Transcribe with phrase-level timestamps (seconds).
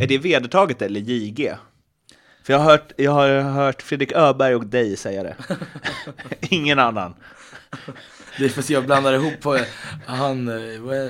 [0.00, 1.54] Är det vedertaget eller JG?
[2.42, 5.36] För jag har hört, jag har hört Fredrik Öberg och dig säga det.
[6.40, 7.14] Ingen annan.
[8.38, 9.58] Det är för att jag blandar ihop på
[10.06, 10.46] han,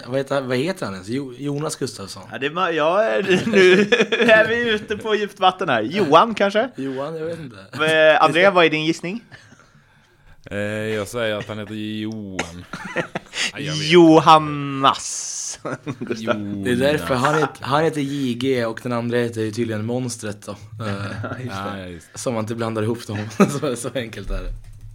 [0.07, 1.09] vad, heter, vad heter han ens?
[1.09, 2.23] Jo, Jonas Gustafsson.
[2.33, 3.73] Ja, det, är ja, nu
[4.11, 5.83] är vi ute på djupt vatten här.
[5.83, 6.71] Johan kanske?
[6.77, 7.57] Johan, jag vet inte.
[7.73, 9.25] Eh, Andrea, vad är din gissning?
[10.51, 12.65] Eh, jag säger att han heter Johan.
[13.53, 13.75] Ja, jag
[15.65, 15.97] Johannas.
[16.01, 16.63] Gustav.
[16.65, 20.43] Det är därför han heter, han heter JG och den andra heter ju tydligen Monstret
[20.47, 20.53] då.
[20.87, 20.95] Eh,
[21.49, 22.19] Ja, just det.
[22.19, 23.19] Som man inte blandar ihop dem.
[23.61, 24.53] så, så enkelt är det.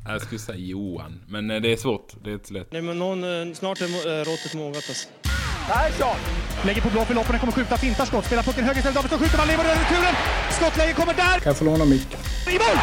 [0.07, 2.13] Jag skulle säga Johan, men eh, det är svårt.
[2.23, 2.67] Det är inte så lätt.
[2.71, 5.07] Nej, men någon, eh, snart är råttet mogat alltså.
[5.67, 6.15] Persson!
[6.65, 9.37] Lägger på blå för loppen, kommer skjuta, fintar skott, spelar pucken höger istället, Davidsson skjuter,
[9.37, 10.15] man lever över returen!
[10.51, 11.39] Skottläge kommer där!
[11.39, 12.19] Kan jag få låna micken?
[12.47, 12.77] I mål!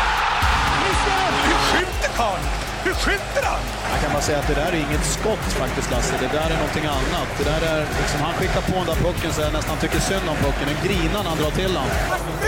[0.84, 1.30] Missar!
[1.46, 2.67] Hur skjuter karln?
[2.84, 3.62] Hur skjuter han?
[3.92, 6.58] Jag kan bara säga att det där är inget skott faktiskt Lasse, det där är
[6.62, 7.28] någonting annat.
[7.38, 10.26] Det där är, liksom, han skickar på den där pucken så jag nästan tycker synd
[10.32, 10.66] om pucken.
[10.72, 11.88] Den grinar när han drar till den.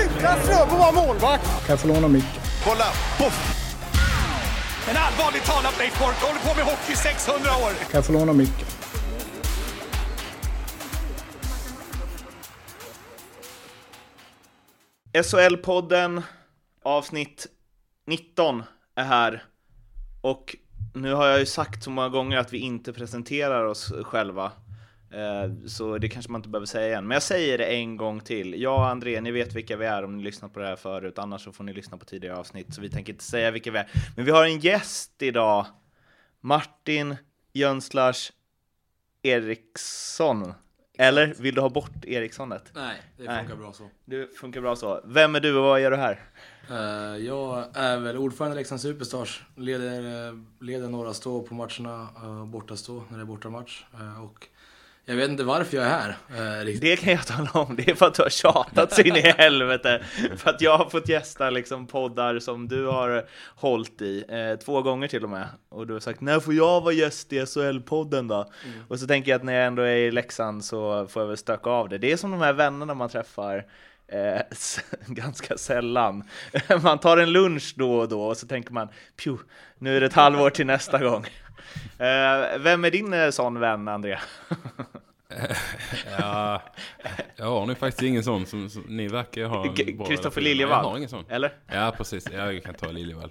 [0.04, 1.44] Utan Fröbo var målvakt!
[1.64, 2.42] Kan jag få låna micken?
[2.64, 2.88] Kolla!
[3.18, 3.38] Poff!
[4.90, 7.70] En allvarligt talat Leif Boork, håller på med hockey i 600 år!
[7.90, 8.66] Kan jag få låna micken?
[15.12, 16.22] SHL-podden
[16.84, 17.46] avsnitt
[18.06, 18.62] 19
[18.96, 19.44] är här.
[20.20, 20.56] Och
[20.94, 24.52] nu har jag ju sagt så många gånger att vi inte presenterar oss själva.
[25.10, 27.06] Eh, Så det kanske man inte behöver säga igen.
[27.06, 28.62] Men jag säger det en gång till.
[28.62, 31.18] Jag och André, ni vet vilka vi är om ni lyssnat på det här förut.
[31.18, 32.74] Annars så får ni lyssna på tidigare avsnitt.
[32.74, 33.88] Så vi tänker inte säga vilka vi är.
[34.16, 35.66] Men vi har en gäst idag.
[36.40, 37.16] Martin
[37.52, 38.32] Jönslars
[39.22, 40.52] Eriksson.
[40.98, 42.72] Eller vill du ha bort Erikssonet?
[42.74, 43.38] Nej, det Nej.
[43.38, 43.90] funkar bra så.
[44.04, 45.00] Det funkar bra så.
[45.04, 46.20] Vem är du och vad gör du här?
[46.70, 49.42] Eh, jag är väl ordförande i Leksands Superstars.
[49.56, 53.84] Leder, eh, leder några stå på matcherna, uh, borta stå när det är bortamatch.
[54.22, 54.46] Och
[55.04, 56.16] jag vet inte varför jag är här.
[56.60, 56.80] eh.
[56.80, 59.20] Det kan jag tala om, det är för att du har tjatat så in i
[59.38, 60.02] helvete.
[60.36, 64.82] För att jag har fått gästa liksom poddar som du har hållit i, eh, två
[64.82, 65.48] gånger till och med.
[65.68, 68.50] Och du har sagt, när får jag vara gäst i SHL-podden då?
[68.88, 71.36] Och så tänker jag att när jag ändå är i Leksand så får jag väl
[71.36, 71.98] stöka av det.
[71.98, 73.66] Det är som de här vännerna man träffar
[74.10, 74.42] eh,
[75.06, 76.24] ganska sällan.
[76.82, 79.36] Man tar en lunch då och då och så tänker man, pju,
[79.78, 81.26] nu är det ett halvår till nästa gång.
[81.98, 84.18] Eh, vem är din eh, sån vän, André?
[86.18, 86.62] Ja,
[87.36, 89.74] jag har nu faktiskt ingen sån som, som ni verkar ha.
[90.06, 90.40] Kristoffer.
[90.40, 90.84] Liljevall?
[90.84, 91.24] Jag har ingen sån.
[91.28, 91.52] Eller?
[91.66, 92.28] Ja, precis.
[92.32, 93.30] Ja, jag kan ta Liljevall.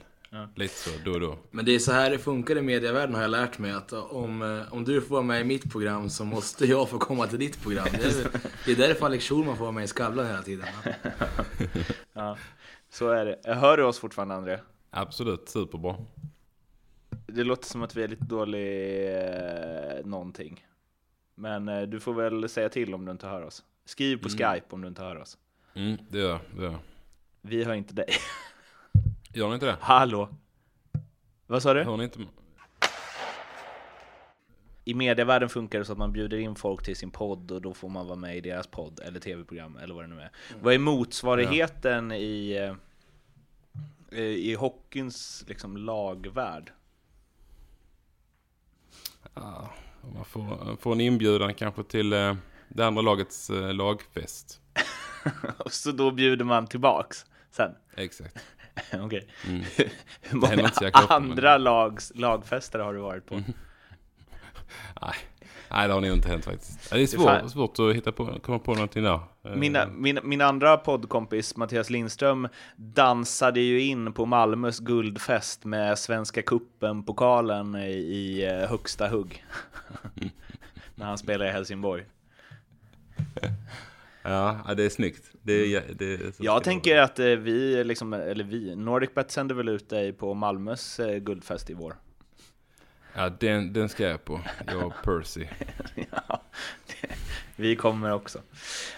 [0.56, 1.38] Lite så, då och då.
[1.52, 4.42] Men det är så här det funkar i medievärlden har jag lärt mig att om,
[4.42, 7.40] eh, om du får vara med i mitt program så måste jag få komma till
[7.40, 7.88] ditt program.
[7.92, 8.32] Det är,
[8.66, 10.68] det är därför Alex Schulman får vara med i Skavlan hela tiden.
[12.14, 12.38] Ja,
[12.90, 13.54] så är det.
[13.54, 14.60] Hör du oss fortfarande, André?
[14.90, 15.96] Absolut, superbra.
[17.28, 20.66] Det låter som att vi är lite dålig eh, någonting.
[21.36, 23.64] Men eh, du får väl säga till om du inte hör oss.
[23.86, 25.38] Skriv på Skype om du inte hör oss.
[25.74, 26.76] Mm, det gör jag.
[27.42, 28.08] Vi hör inte dig.
[29.34, 29.78] Gör ni inte det?
[29.82, 30.30] Hallå?
[31.48, 31.84] Vad sa du?
[31.84, 32.20] Hör ni inte?
[34.86, 37.74] I medievärlden funkar det så att man bjuder in folk till sin podd och då
[37.74, 40.32] får man vara med i deras podd eller tv-program eller vad det nu är.
[40.62, 42.58] Vad är motsvarigheten i,
[44.12, 46.72] eh, i hockeyns liksom lagvärld?
[49.34, 49.74] Ja,
[50.14, 52.36] man får, får en inbjudan kanske till eh,
[52.70, 54.62] det andra lagets eh, lagfest.
[55.58, 57.72] Och så då bjuder man tillbaks sen?
[57.96, 58.38] Exakt.
[59.06, 59.28] Okej.
[59.48, 59.64] Mm.
[60.22, 63.36] Hur många ofta, men- andra lags, lagfester har du varit på?
[65.02, 65.16] Nej.
[65.72, 66.90] Nej, det har nog inte hänt faktiskt.
[66.90, 69.20] Det är svårt, svårt att hitta på, komma på någonting där.
[69.46, 76.00] Eh, Mina, min, min andra poddkompis Mattias Lindström dansade ju in på Malmös guldfest med
[76.00, 79.46] Svenska Cupen-pokalen i, i eh, högsta hugg.
[80.96, 82.06] När han spelade i Helsingborg.
[84.24, 85.32] Ja, ja, det är snyggt.
[85.54, 89.70] Det är, det är, Jag tänker att eh, vi, liksom, eller vi, NordicBet sänder väl
[89.70, 91.82] ut dig på Malmös eh, guldfest i vår.
[91.84, 91.96] vara.
[93.16, 94.42] Ja, den, den ska jag på.
[94.68, 95.46] Jag och Percy.
[95.96, 96.42] Ja,
[96.88, 97.16] det-
[97.56, 98.40] vi kommer också.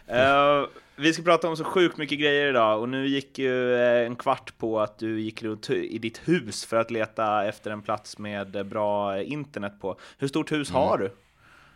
[0.08, 4.16] Eh, vi ska prata om så sjukt mycket grejer idag och nu gick ju en
[4.16, 8.18] kvart på att du gick runt i ditt hus för att leta efter en plats
[8.18, 10.00] med bra internet på.
[10.18, 11.12] Hur stort hus har du?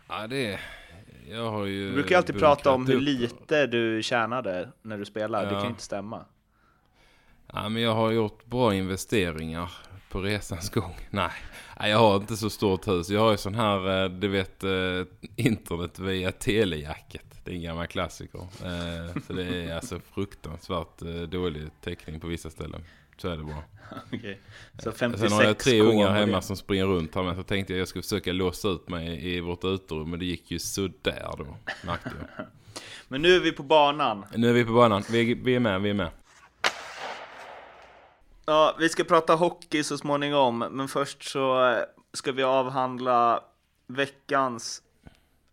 [0.08, 0.60] Ja, det är...
[1.30, 1.86] Jag har ju...
[1.88, 5.42] Du brukar ju alltid prata om hur lite du tjänade när du spelar.
[5.44, 5.70] Det kan ju Ja.
[5.70, 6.24] inte stämma.
[7.52, 9.72] Ja, men jag har gjort bra investeringar
[10.10, 10.96] på resans gång.
[11.10, 11.30] Nej,
[11.80, 13.08] jag har inte så stort hus.
[13.10, 14.70] Jag har ju sån här, eh, du vet, eh,
[15.36, 17.40] internet via telejacket.
[17.44, 18.40] Det är en gammal klassiker.
[18.40, 20.98] Eh, Så det är alltså fruktansvärt
[21.30, 22.84] dålig täckning på vissa ställen.
[23.16, 23.62] Så är det bara.
[24.12, 24.40] Okej.
[24.78, 26.18] Så 56 Sen har jag tre ungar det.
[26.18, 27.36] hemma som springer runt här med.
[27.36, 30.10] Så tänkte jag jag skulle försöka låsa ut mig i vårt uterum.
[30.10, 32.46] Men det gick ju sådär då, märkte jag.
[33.08, 34.24] Men nu är vi på banan.
[34.34, 35.02] Nu är vi på banan.
[35.10, 36.08] Vi, vi är med, vi är med.
[38.46, 41.78] Ja, vi ska prata hockey så småningom, men först så eh,
[42.12, 43.44] ska vi avhandla
[43.86, 44.82] veckans,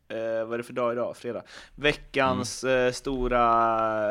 [0.07, 1.17] eh, vad är det för dag idag?
[1.17, 1.43] Fredag?
[1.75, 4.01] Veckans eh, stora,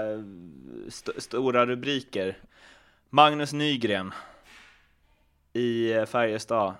[0.88, 2.38] st stora rubriker.
[3.14, 4.12] Magnus Nygren
[5.52, 6.74] i Färjestad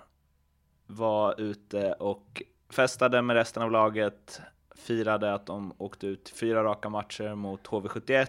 [0.86, 4.40] var ute och festade med resten av laget,
[4.76, 8.26] firade att de åkte ut fyra raka matcher mot HV71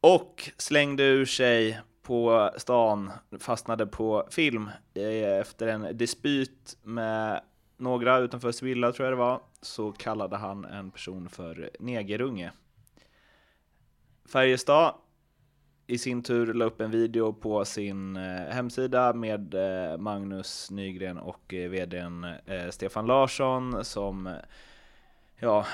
[0.00, 3.10] och slängde ur sig på stan,
[3.40, 7.42] fastnade på film eh, efter en dispyt med
[7.76, 12.52] några utanför Sevilla tror jag det var, så kallade han en person för negerunge.
[14.24, 14.94] Färjestad
[15.90, 18.22] i sin tur la upp en video på sin eh,
[18.54, 24.34] hemsida med eh, Magnus Nygren och eh, vdn eh, Stefan Larsson som
[25.40, 25.66] Ja,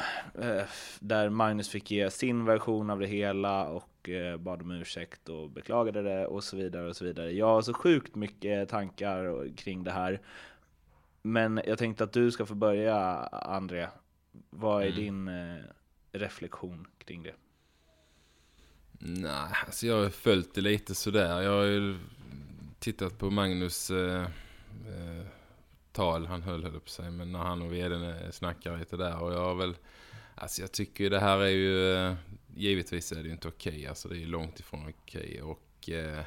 [1.00, 6.02] där Magnus fick ge sin version av det hela och bad om ursäkt och beklagade
[6.02, 7.32] det och så vidare och så vidare.
[7.32, 10.20] Jag har så sjukt mycket tankar kring det här.
[11.22, 12.96] Men jag tänkte att du ska få börja,
[13.32, 13.87] André.
[14.50, 14.96] Vad är Mm.
[14.96, 15.31] din
[16.12, 17.34] reflektion kring det?
[18.99, 21.43] Nej, alltså jag har följt det lite sådär.
[21.43, 21.99] Jag har ju
[22.79, 24.23] tittat på Magnus eh,
[24.87, 25.26] eh,
[25.93, 29.23] tal han höll, höll på sig, men när han och vdn eh, snackar lite där.
[29.23, 29.76] Och jag har väl,
[30.35, 32.14] alltså jag tycker ju det här är ju, eh,
[32.56, 33.87] givetvis är det ju inte okej.
[33.87, 35.43] Alltså det är ju långt ifrån okej.
[35.43, 36.25] Och eh,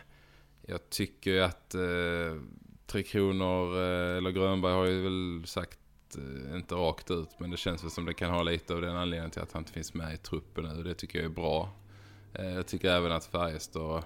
[0.61, 2.41] jag tycker ju att eh,
[2.85, 5.79] Tre Kronor, eh, eller Grönberg har ju väl sagt
[6.17, 8.95] eh, inte rakt ut, men det känns väl som det kan ha lite av den
[8.95, 10.83] anledningen till att han inte finns med i truppen nu.
[10.83, 11.73] Det tycker jag är bra.
[12.33, 14.03] Eh, jag tycker även att Färjestad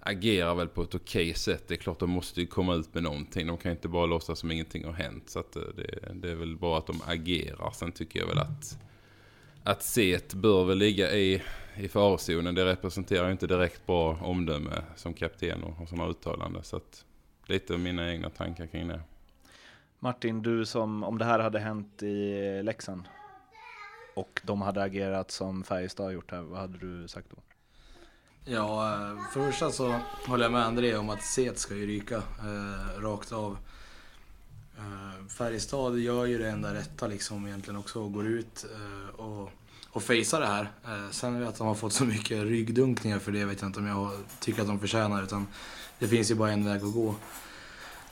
[0.00, 1.68] agerar väl på ett okej sätt.
[1.68, 3.46] Det är klart de måste ju komma ut med någonting.
[3.46, 5.30] De kan inte bara låtsas som ingenting har hänt.
[5.30, 7.70] Så att eh, det, det är väl bra att de agerar.
[7.70, 8.78] Sen tycker jag väl att
[9.64, 11.42] att set bör väl ligga i,
[11.76, 12.54] i farozonen.
[12.54, 16.62] Det representerar ju inte direkt bra omdöme som kapten och, och sådana uttalanden.
[16.62, 17.04] Så att
[17.46, 19.00] lite av mina egna tankar kring det.
[19.98, 23.02] Martin, du som, om det här hade hänt i Leksand
[24.14, 27.36] och de hade agerat som Färjestad har gjort här, vad hade du sagt då?
[28.44, 31.86] Ja, eh, för det första så håller jag med André om att Set ska ju
[31.86, 33.56] ryka eh, rakt av.
[34.78, 39.50] Eh, Färjestad gör ju det enda rätta liksom egentligen också och går ut eh, och,
[39.90, 40.70] och facear det här.
[40.84, 43.86] Eh, sen att de har fått så mycket ryggdunkningar för det vet jag inte om
[43.86, 44.10] jag
[44.40, 45.46] tycker att de förtjänar utan
[45.98, 47.14] det finns ju bara en väg att gå.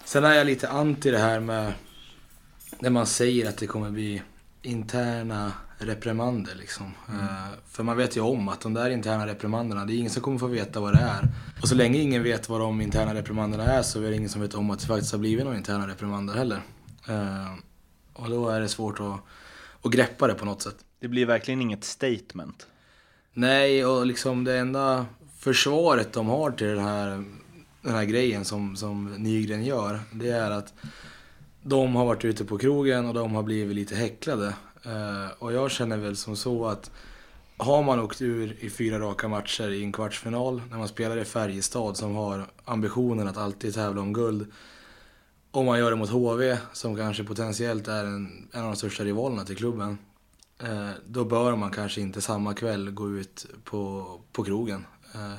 [0.05, 1.73] Sen är jag lite anti det här med
[2.79, 4.23] när man säger att det kommer bli
[4.63, 6.87] interna reprimander liksom.
[7.09, 10.23] Eh, för man vet ju om att de där interna reprimanderna, det är ingen som
[10.23, 11.29] kommer få veta vad det är.
[11.63, 14.41] Och så länge ingen vet vad de interna reprimanderna är så är det ingen som
[14.41, 16.61] vet om att det faktiskt har blivit några interna reprimander heller.
[17.09, 17.55] Eh,
[18.13, 19.21] och då är det svårt att,
[19.83, 20.77] att greppa det på något sätt.
[21.01, 22.67] Det blir verkligen inget statement.
[23.33, 25.07] Nej, och liksom det enda
[25.39, 27.25] försvaret de har till den här,
[27.83, 30.75] den här grejen som, som Nygren gör, det är att
[31.63, 34.55] de har varit ute på krogen och de har blivit lite häcklade.
[34.85, 36.91] Eh, och jag känner väl som så att
[37.57, 41.25] har man åkt ur i fyra raka matcher i en kvartsfinal, när man spelar i
[41.25, 44.53] Färjestad som har ambitionen att alltid tävla om guld,
[45.51, 49.05] om man gör det mot HV, som kanske potentiellt är en, en av de största
[49.05, 49.99] rivalerna till klubben,
[50.63, 54.85] eh, då bör man kanske inte samma kväll gå ut på, på krogen.
[55.15, 55.35] Eh,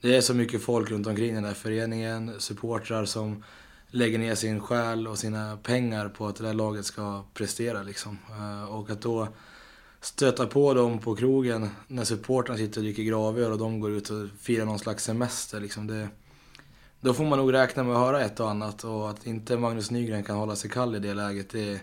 [0.00, 3.44] det är så mycket folk runt omkring den där föreningen, supportrar som
[3.90, 7.82] lägger ner sin själ och sina pengar på att det där laget ska prestera.
[7.82, 8.18] Liksom.
[8.30, 9.28] Eh, och att då
[10.00, 14.10] stöta på dem på krogen när supportrarna sitter och dricker gravöl och de går ut
[14.10, 15.60] och firar någon slags semester.
[15.60, 16.08] Liksom det,
[17.00, 19.90] då får man nog räkna med att höra ett och annat och att inte Magnus
[19.90, 21.80] Nygren kan hålla sig kall i det läget, det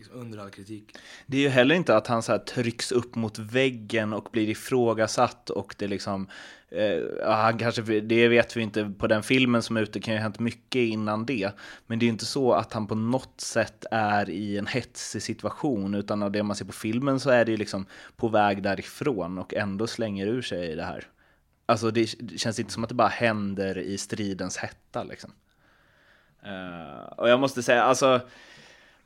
[0.00, 0.98] liksom under all kritik.
[1.26, 4.48] Det är ju heller inte att han så här trycks upp mot väggen och blir
[4.48, 6.28] ifrågasatt och det liksom,
[6.68, 10.18] eh, han kanske, det vet vi inte på den filmen som är ute, kan ju
[10.18, 11.50] ha hänt mycket innan det.
[11.86, 15.22] Men det är ju inte så att han på något sätt är i en hetsig
[15.22, 18.62] situation, utan av det man ser på filmen så är det ju liksom på väg
[18.62, 21.06] därifrån och ändå slänger ur sig det här.
[21.66, 25.32] Alltså det, det känns inte som att det bara händer i stridens hetta liksom.
[26.42, 28.20] Eh, och jag måste säga, alltså,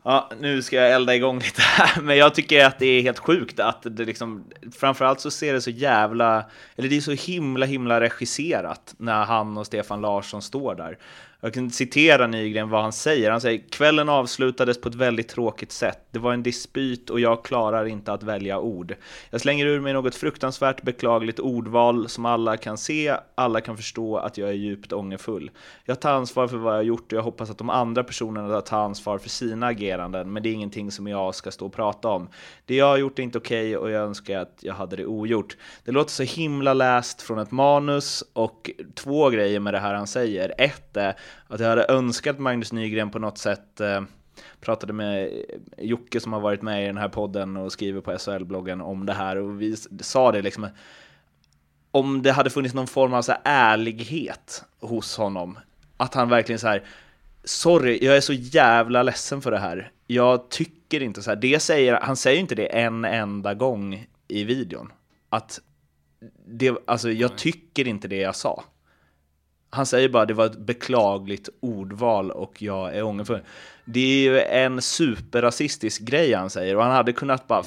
[0.07, 3.19] Ja, nu ska jag elda igång lite här, men jag tycker att det är helt
[3.19, 6.45] sjukt att det liksom, framförallt så ser det så jävla,
[6.77, 10.99] eller det är så himla himla regisserat när han och Stefan Larsson står där.
[11.45, 13.31] Jag kan citera Nygren vad han säger.
[13.31, 15.99] Han säger kvällen avslutades på ett väldigt tråkigt sätt.
[16.11, 18.95] Det var en dispyt och jag klarar inte att välja ord.
[19.31, 24.17] Jag slänger ur mig något fruktansvärt beklagligt ordval som alla kan se, alla kan förstå
[24.17, 25.51] att jag är djupt ångerfull.
[25.85, 28.79] Jag tar ansvar för vad jag gjort och jag hoppas att de andra personerna tar
[28.79, 32.29] ansvar för sina ageranden, men det är ingenting som jag ska stå och prata om.
[32.65, 35.57] Det jag har gjort är inte okej och jag önskar att jag hade det ogjort.
[35.85, 40.07] Det låter så himla läst från ett manus och två grejer med det här han
[40.07, 40.55] säger.
[40.59, 41.17] Ett är
[41.49, 44.03] att jag hade önskat Magnus Nygren på något sätt eh,
[44.61, 45.31] pratade med
[45.79, 49.13] Jocke som har varit med i den här podden och skriver på SHL-bloggen om det
[49.13, 50.69] här och vi sa det liksom
[51.91, 55.59] om det hade funnits någon form av så ärlighet hos honom
[55.97, 56.85] att han verkligen så här
[57.45, 59.91] sorry, jag är så jävla ledsen för det här.
[60.07, 61.37] Jag tycker inte så här.
[61.37, 64.93] Det säger, han säger inte det en enda gång i videon.
[65.29, 65.61] Att
[66.47, 68.65] det, alltså jag tycker inte det jag sa.
[69.75, 73.41] Han säger bara det var ett beklagligt ordval och jag är ångerfull.
[73.85, 77.63] Det är ju en superrasistisk grej han säger och han hade kunnat bara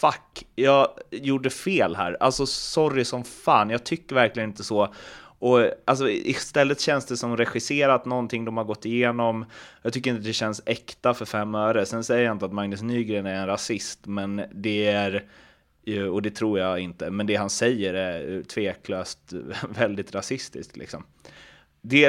[0.00, 2.16] fuck, jag gjorde fel här.
[2.20, 4.94] Alltså sorry som fan, jag tycker verkligen inte så.
[5.38, 9.44] Och alltså, istället känns det som regisserat, någonting de har gått igenom.
[9.82, 11.86] Jag tycker inte det känns äkta för fem öre.
[11.86, 15.24] Sen säger jag inte att Magnus Nygren är en rasist, men det är
[15.86, 19.32] Eh, och det tror jag inte, men det han säger är eh, tveklöst
[19.68, 20.76] väldigt rasistiskt.
[20.76, 21.04] Liksom.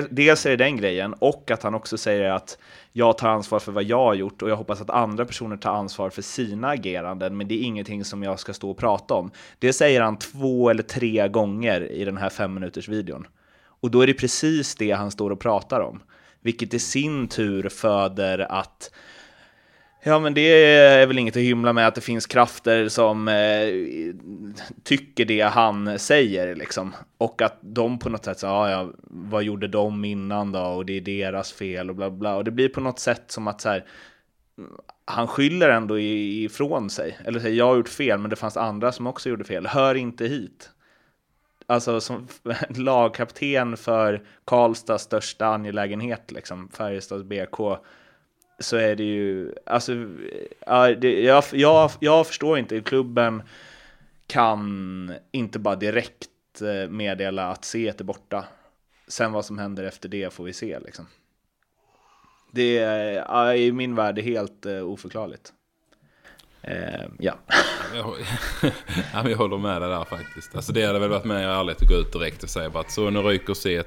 [0.10, 2.58] Dels är det den grejen, och att han också säger att
[2.92, 5.72] jag tar ansvar för vad jag har gjort och jag hoppas att andra personer tar
[5.72, 9.32] ansvar för sina ageranden, men det är ingenting som jag ska stå och prata om.
[9.60, 13.28] Det säger han två eller tre gånger i den här fem minuters videon.
[13.60, 16.04] Och då är det precis det han står och pratar om,
[16.42, 18.92] vilket i sin tur föder att
[20.08, 23.68] Ja, men det är väl inget att hymla med att det finns krafter som eh,
[24.84, 26.96] tycker det han säger liksom.
[27.18, 30.60] Och att de på något sätt säger, ja, ah, ja, vad gjorde de innan då?
[30.60, 32.36] Och det är deras fel och bla bla.
[32.36, 33.86] Och det blir på något sätt som att så här,
[35.06, 37.18] han skyller ändå ifrån sig.
[37.26, 39.68] Eller säger, jag har gjort fel, men det fanns andra som också gjorde fel.
[39.68, 40.70] Hör inte hit.
[41.66, 42.28] Alltså som
[42.70, 47.60] lagkapten för Karlstads största angelägenhet, liksom, Färjestads BK
[48.60, 49.94] så är det ju, alltså,
[50.66, 53.44] ja, det, jag, jag, jag förstår inte, klubben
[54.28, 58.46] kan inte bara direkt eh, meddela att C är borta.
[59.08, 61.08] Sen vad som händer efter det får vi se liksom.
[62.52, 65.54] Det är i min värld helt uh, oförklarligt.
[66.68, 67.34] Uh, ja.
[67.94, 68.16] ja,
[69.30, 70.56] jag håller med dig där faktiskt.
[70.56, 72.92] Alltså det hade väl varit mer ärligt att gå ut direkt och säga bara att
[72.92, 73.84] så nu ryker C.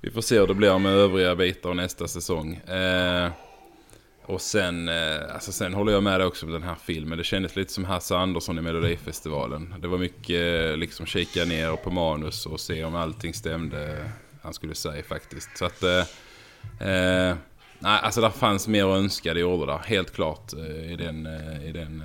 [0.00, 2.60] Vi får se hur det blir med övriga bitar nästa säsong.
[2.68, 3.30] Uh,
[4.26, 7.18] och sen, eh, alltså sen håller jag med dig också om den här filmen.
[7.18, 9.74] Det kändes lite som Hasse Andersson i Melodifestivalen.
[9.78, 14.10] Det var mycket eh, liksom kika ner på manus och se om allting stämde.
[14.42, 15.56] Han skulle säga faktiskt.
[15.58, 15.82] Så att...
[15.82, 15.98] Eh,
[16.88, 17.36] eh
[17.78, 19.78] nej, alltså där fanns mer att önska, det gjorde där.
[19.78, 21.26] Helt klart i, den,
[21.64, 22.04] i, den,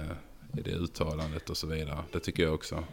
[0.58, 1.98] i det uttalandet och så vidare.
[2.12, 2.84] Det tycker jag också.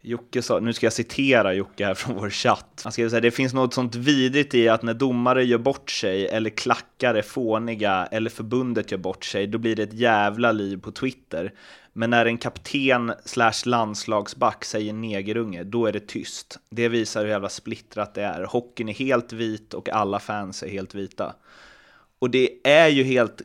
[0.00, 2.80] Jocke sa, nu ska jag citera Jocke här från vår chatt.
[2.84, 5.90] Han skrev så här, det finns något sånt vidrigt i att när domare gör bort
[5.90, 10.52] sig, eller klackar är fåniga, eller förbundet gör bort sig, då blir det ett jävla
[10.52, 11.52] liv på Twitter.
[11.92, 16.58] Men när en kapten slash landslagsback säger negerunge, då är det tyst.
[16.70, 18.44] Det visar hur jävla splittrat det är.
[18.44, 21.34] Hockeyn är helt vit och alla fans är helt vita.
[22.18, 23.42] Och det är ju helt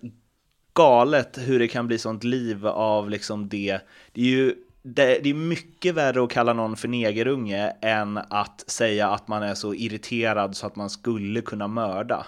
[0.74, 3.80] galet hur det kan bli sånt liv av liksom det.
[4.12, 4.56] Det är ju
[4.88, 9.44] det, det, är mycket värre att kalla någon för negerunge än att säga att man
[9.44, 12.28] är så irriterad så att man skulle kunna mörda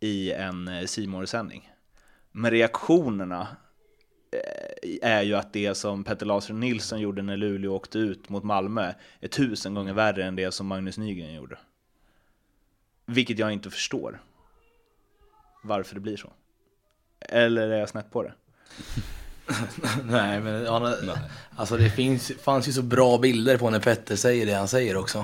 [0.00, 1.72] i en eh, simor sändning
[2.32, 3.48] Men reaktionerna
[4.32, 8.44] eh, är ju att det som Petter Larsson Nilsson gjorde när Luleå åkte ut mot
[8.44, 11.58] Malmö är tusen gånger värre än det som Magnus Nygren gjorde.
[13.06, 14.22] Vilket jag inte förstår.
[15.62, 16.32] Varför det blir så.
[17.20, 18.32] Eller är jag snett på det?
[20.10, 21.16] Nej, men ja, Nej.
[21.56, 24.96] alltså det finns, fanns ju så bra bilder på när Petter säger det han säger
[24.96, 25.18] också.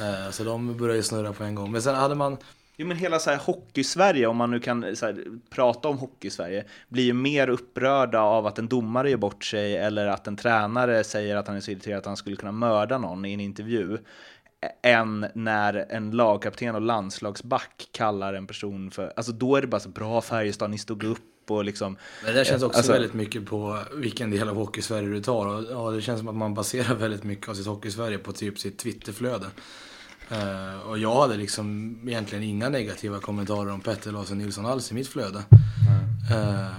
[0.00, 1.72] Uh, så de börjar ju snurra på en gång.
[1.72, 2.36] Men sen hade man...
[2.76, 6.64] Jo men hela så här hockey-Sverige, om man nu kan så här, prata om hockey-Sverige,
[6.88, 11.04] blir ju mer upprörda av att en domare gör bort sig eller att en tränare
[11.04, 13.98] säger att han är så irriterad att han skulle kunna mörda någon i en intervju
[14.82, 19.80] än när en lagkapten och landslagsback kallar en person för, alltså då är det bara
[19.80, 21.96] så bra Färjestad, ni stod upp och liksom...
[22.24, 25.46] Men det känns också alltså, väldigt mycket på vilken del av Hockeysverige du tar.
[25.46, 28.58] Och, ja, det känns som att man baserar väldigt mycket av sitt Hockeysverige på typ
[28.58, 29.46] sitt Twitterflöde.
[30.32, 34.94] Uh, och jag hade liksom egentligen inga negativa kommentarer om Petter Larsson Nilsson alls i
[34.94, 35.42] mitt flöde.
[36.30, 36.42] Mm.
[36.42, 36.72] Uh,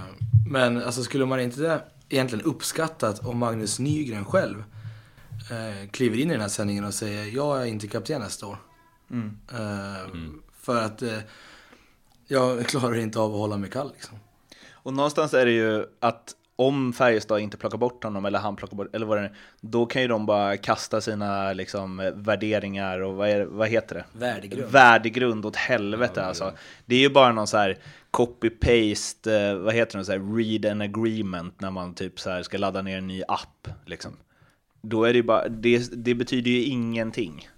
[0.50, 6.32] men alltså skulle man inte egentligen uppskattat om Magnus Nygren själv uh, kliver in i
[6.32, 8.58] den här sändningen och säger jag är inte kapten nästa år.
[9.10, 9.38] Mm.
[10.12, 10.42] Mm.
[10.60, 11.18] För att eh,
[12.26, 14.18] jag klarar inte av att hålla mig kall liksom.
[14.88, 18.76] Och någonstans är det ju att om Färjestad inte plockar bort honom eller han plockar
[18.76, 23.14] bort, eller vad det är, då kan ju de bara kasta sina liksom, värderingar och
[23.14, 24.04] vad, är, vad heter det?
[24.12, 24.72] Värdegrund.
[24.72, 26.52] Värdegrund åt helvete alltså.
[26.86, 27.78] Det är ju bara någon så här
[28.10, 32.42] copy-paste, eh, vad heter det, så här read an agreement när man typ så här
[32.42, 34.12] ska ladda ner en ny app liksom.
[34.80, 37.48] Då är det ju bara, det, det betyder ju ingenting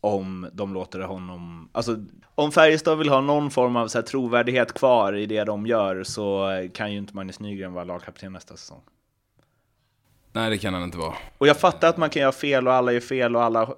[0.00, 1.96] om de låter honom, alltså
[2.38, 6.04] om Färjestad vill ha någon form av så här trovärdighet kvar i det de gör
[6.04, 8.80] så kan ju inte Magnus Nygren vara lagkapten nästa säsong.
[10.32, 11.14] Nej, det kan han inte vara.
[11.38, 13.74] Och jag fattar att man kan göra fel och alla gör fel och alla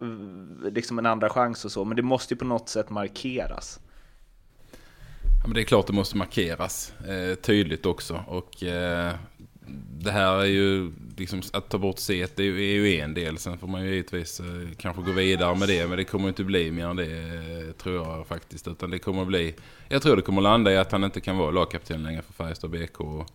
[0.65, 3.81] liksom en andra chans och så, men det måste ju på något sätt markeras.
[5.43, 8.25] Ja, men det är klart det måste markeras eh, tydligt också.
[8.27, 9.15] Och eh,
[10.01, 13.15] det här är ju, liksom, att ta bort C det är ju, är ju en
[13.15, 13.39] del.
[13.39, 14.47] Sen får man ju givetvis eh,
[14.77, 15.89] kanske gå vidare med det.
[15.89, 18.69] Men det kommer inte bli mer än det eh, tror jag faktiskt.
[18.69, 19.55] Utan det kommer bli,
[19.89, 22.71] jag tror det kommer landa i att han inte kan vara lagkapten längre för Färjestad
[22.71, 23.01] BK.
[23.01, 23.31] Och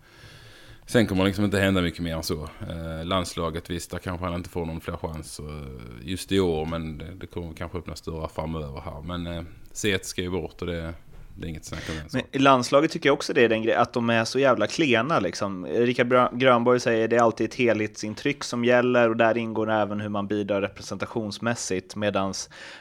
[0.85, 2.43] sen kommer det liksom inte hända mycket mer än så.
[2.43, 6.65] Eh, landslaget visst, där kanske han inte får någon fler chans eh, just i år.
[6.65, 9.01] Men det, det kommer kanske öppnas dörrar framöver här.
[9.01, 10.93] Men eh, C ska ju bort och det
[11.35, 12.13] det är inget snack om det.
[12.13, 14.67] Men i landslaget tycker jag också det är den grejen, att de är så jävla
[14.67, 15.65] klena liksom.
[15.65, 20.01] Rickard Grönborg säger att det är alltid ett helhetsintryck som gäller och där ingår även
[20.01, 22.33] hur man bidrar representationsmässigt medan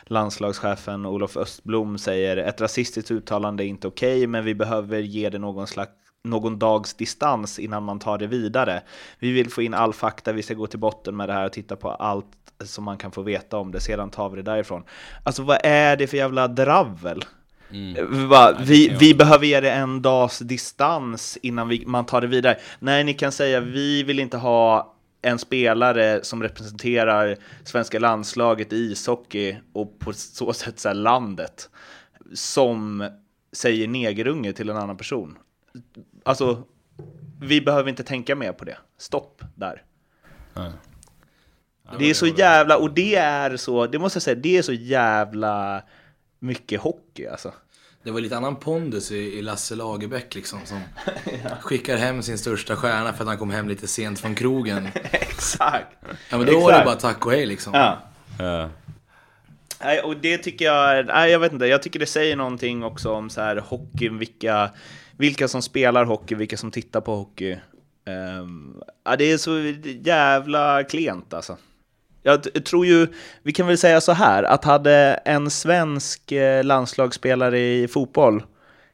[0.07, 5.39] landslagschefen Olof Östblom säger ett rasistiskt uttalande är inte okej men vi behöver ge det
[5.39, 5.93] någon slags
[6.25, 8.83] någon dags distans innan man tar det vidare.
[9.19, 11.53] Vi vill få in all fakta, vi ska gå till botten med det här och
[11.53, 12.27] titta på allt
[12.65, 14.85] som man kan få veta om det, sedan tar vi det därifrån.
[15.23, 17.25] Alltså vad är det för jävla dravel?
[17.73, 22.27] Vi, bara, vi, vi behöver ge det en dags distans innan vi, man tar det
[22.27, 22.59] vidare.
[22.79, 28.77] Nej, ni kan säga vi vill inte ha en spelare som representerar svenska landslaget i
[28.77, 31.71] ishockey och på så sätt så landet
[32.35, 33.09] som
[33.53, 35.39] säger negerunge till en annan person.
[36.25, 36.63] Alltså,
[37.41, 38.77] vi behöver inte tänka mer på det.
[38.99, 39.83] Stopp där.
[40.55, 40.73] Nej.
[41.99, 44.73] Det är så jävla, och det är så, det måste jag säga, det är så
[44.73, 45.83] jävla
[46.39, 47.53] mycket hockey alltså.
[48.05, 50.81] Det var lite annan pondus i, i Lasse Lagerbäck liksom som
[51.61, 54.89] skickar hem sin största stjärna för att han kom hem lite sent från krogen.
[55.11, 55.87] Exakt.
[56.31, 56.85] Ja men då var det Exakt.
[56.85, 57.75] bara tack och hej liksom.
[57.75, 57.99] Ja.
[58.39, 58.71] Ja.
[59.85, 63.13] Nej, och det tycker jag, nej jag vet inte, jag tycker det säger någonting också
[63.13, 64.71] om så här hockeyn, vilka,
[65.17, 67.57] vilka som spelar hockey, vilka som tittar på hockey.
[68.07, 69.59] Ehm, ja, det är så
[70.03, 71.57] jävla klent alltså.
[72.23, 73.09] Jag tror ju,
[73.43, 78.43] vi kan väl säga så här, att hade en svensk eh, landslagsspelare i fotboll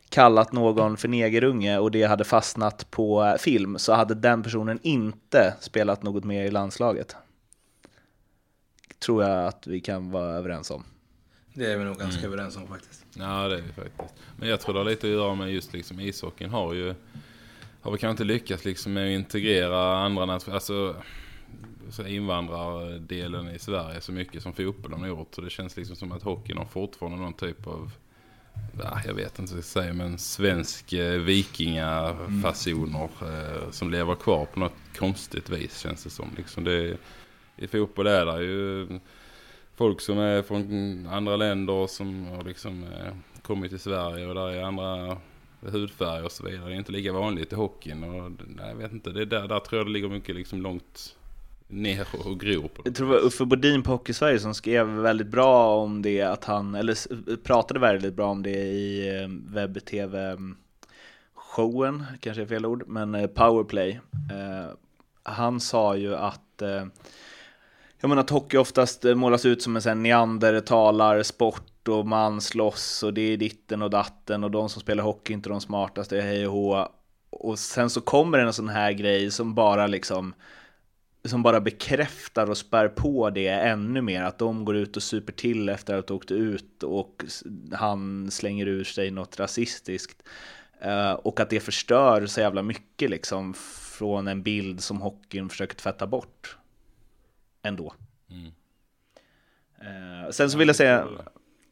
[0.09, 4.79] kallat någon för negerunge och det hade fastnat på eh, film så hade den personen
[4.83, 7.17] inte spelat något mer i landslaget.
[8.99, 10.85] Tror jag att vi kan vara överens om.
[11.55, 13.05] Det är vi nog ganska överens om faktiskt.
[13.14, 14.14] Ja, det är vi faktiskt.
[14.37, 16.95] Men jag tror det har lite att göra med just liksom ishockeyn har ju...
[17.81, 20.97] Har vi kanske inte lyckats liksom med att integrera andra nationer, alltså
[21.90, 25.35] så invandrardelen i Sverige så mycket som fotbollen har gjort.
[25.35, 27.90] Så det känns liksom som att hockeyn har fortfarande någon typ av,
[28.83, 34.14] ja, jag vet inte vad jag ska säga, men svensk eh, vikingafasoner eh, som lever
[34.14, 36.31] kvar på något konstigt vis känns det som.
[36.37, 36.96] Liksom det,
[37.57, 38.88] I fotboll är det ju
[39.77, 44.48] folk som är från andra länder som har liksom eh, kommit till Sverige och där
[44.48, 45.16] är andra
[45.61, 46.68] hudfärger och så vidare.
[46.68, 49.48] Det är inte lika vanligt i hockeyn och nej, jag vet inte, det är där,
[49.48, 51.16] där tror jag det ligger mycket liksom långt
[51.68, 52.83] ner och gror på.
[52.85, 56.44] Jag tror det var Uffe Bodin på Hockeysverige som skrev väldigt bra om det, att
[56.44, 63.14] han, eller pratade väldigt bra om det i eh, webb-tv-showen, kanske är fel ord, men
[63.14, 64.00] eh, powerplay.
[64.31, 64.66] Eh,
[65.22, 66.62] han sa ju att
[68.00, 73.14] jag menar att hockey oftast målas ut som en sån neandertalarsport och man slåss och
[73.14, 76.46] det är ditten och datten och de som spelar hockey är inte de smartaste, hej
[76.46, 76.88] och hå.
[77.31, 80.35] Och sen så kommer en sån här grej som bara liksom
[81.29, 85.33] som bara bekräftar och spär på det ännu mer, att de går ut och super
[85.33, 87.25] till efter att ha åkt ut och
[87.73, 90.23] han slänger ur sig något rasistiskt.
[90.81, 93.55] Eh, och att det förstör så jävla mycket liksom
[93.99, 96.57] från en bild som hockeyn försöker tvätta bort.
[97.62, 97.95] Ändå.
[99.81, 101.09] Eh, sen så vill jag säga,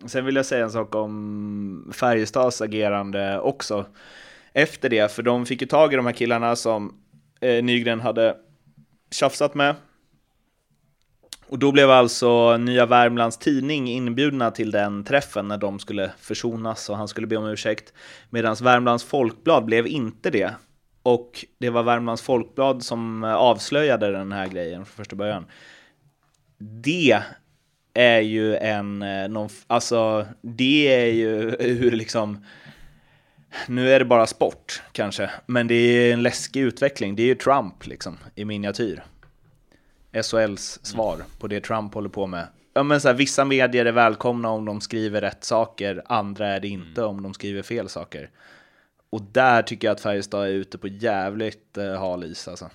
[0.06, 3.86] sen vill jag säga en sak om Färjestads agerande också.
[4.52, 6.94] Efter det, för de fick ju tag i de här killarna som
[7.40, 8.36] eh, Nygren hade
[9.10, 9.74] tjafsat med.
[11.48, 16.90] Och då blev alltså Nya Värmlands Tidning inbjudna till den träffen när de skulle försonas
[16.90, 17.92] och han skulle be om ursäkt.
[18.30, 20.54] Medan Värmlands Folkblad blev inte det.
[21.02, 25.46] Och det var Värmlands Folkblad som avslöjade den här grejen från första början.
[26.58, 27.22] Det
[27.94, 32.44] är ju en, eh, någon, alltså det är ju hur liksom,
[33.68, 37.16] nu är det bara sport kanske, men det är en läskig utveckling.
[37.16, 39.04] Det är ju Trump liksom i miniatyr.
[40.12, 42.46] SHLs svar på det Trump håller på med.
[42.74, 46.60] Ja, men så här, vissa medier är välkomna om de skriver rätt saker, andra är
[46.60, 48.30] det inte om de skriver fel saker.
[49.10, 52.70] Och där tycker jag att Färjestad är ute på jävligt eh, hal is alltså.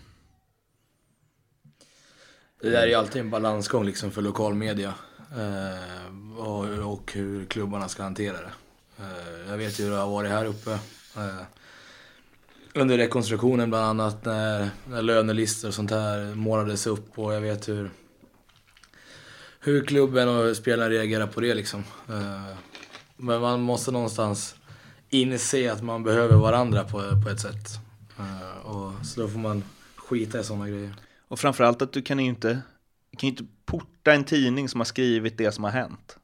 [2.61, 4.93] Det där är ju alltid en balansgång liksom för lokalmedia.
[5.37, 8.51] Eh, och, och hur klubbarna ska hantera det.
[9.01, 10.71] Eh, jag vet ju hur det har varit här uppe.
[11.17, 11.41] Eh,
[12.73, 17.69] under rekonstruktionen bland annat när, när lönelistor och sånt här målades upp och jag vet
[17.69, 17.91] hur,
[19.59, 21.83] hur klubben och spelarna reagerar på det liksom.
[22.09, 22.55] Eh,
[23.17, 24.55] men man måste någonstans
[25.09, 27.69] inse att man behöver varandra på, på ett sätt.
[28.63, 29.63] Och, så då får man
[29.95, 30.93] skita i sådana grejer.
[31.27, 32.61] Och framförallt att du kan ju inte,
[33.11, 36.17] du kan ju inte porta en tidning som har skrivit det som har hänt.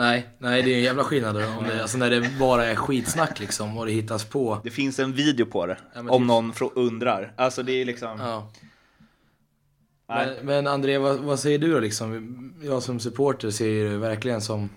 [0.00, 3.40] Nej, nej det är en jävla skillnad om det, alltså när det bara är skitsnack
[3.40, 4.60] liksom och det hittas på.
[4.64, 7.32] Det finns en video på det, Ja, om typ- någon undrar.
[7.36, 8.20] Alltså det är liksom...
[8.20, 8.50] Ja.
[10.08, 12.54] Men, men André, vad, vad säger du då liksom?
[12.62, 14.70] Jag som supporter ser ju det verkligen som...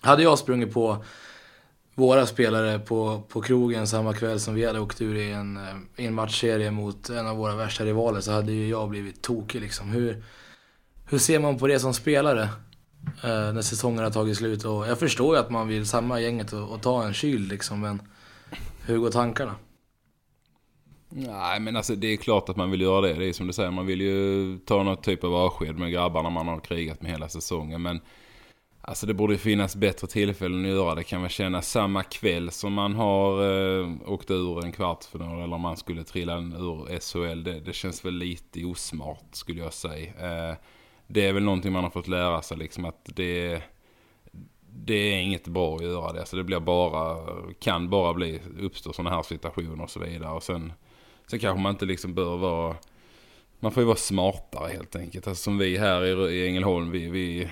[0.00, 1.04] Hade jag sprungit på
[1.94, 6.04] våra spelare på, på krogen samma kväll som vi hade åkt ur i en, eh,
[6.04, 9.60] i en matchserie mot en av våra värsta rivaler så hade ju jag blivit tokig
[9.60, 9.90] liksom.
[9.90, 10.24] Hur,
[11.06, 12.48] hur ser man på det som spelare?
[13.06, 16.52] Eh, när säsongen har tagit slut och jag förstår ju att man vill samma gänget
[16.52, 18.02] och, och ta en kyl liksom men
[18.86, 19.54] hur går tankarna?
[21.12, 23.14] Nej men alltså det är klart att man vill göra det.
[23.14, 26.30] Det är som du säger, man vill ju ta något typ av avsked med grabbarna
[26.30, 27.82] man har krigat med hela säsongen.
[27.82, 28.00] Men
[28.80, 31.02] alltså det borde ju finnas bättre tillfällen att göra det.
[31.02, 35.60] Kan man känna samma kväll som man har eh, åkt ur en kvartsfinal eller om
[35.60, 37.44] man skulle trilla ur SHL.
[37.44, 40.50] Det, det känns väl lite osmart skulle jag säga.
[40.50, 40.56] Eh,
[41.12, 43.62] det är väl någonting man har fått lära sig liksom att det
[44.84, 46.26] det är inget bra att göra det.
[46.26, 47.18] Så det blir bara,
[47.60, 50.32] kan bara bli, uppstå sådana här situationer och så vidare.
[50.32, 50.72] Och sen,
[51.26, 52.76] sen kanske man inte liksom bör vara,
[53.60, 55.26] man får ju vara smartare helt enkelt.
[55.26, 57.48] Alltså som vi här i, i Ängelholm, vi, vi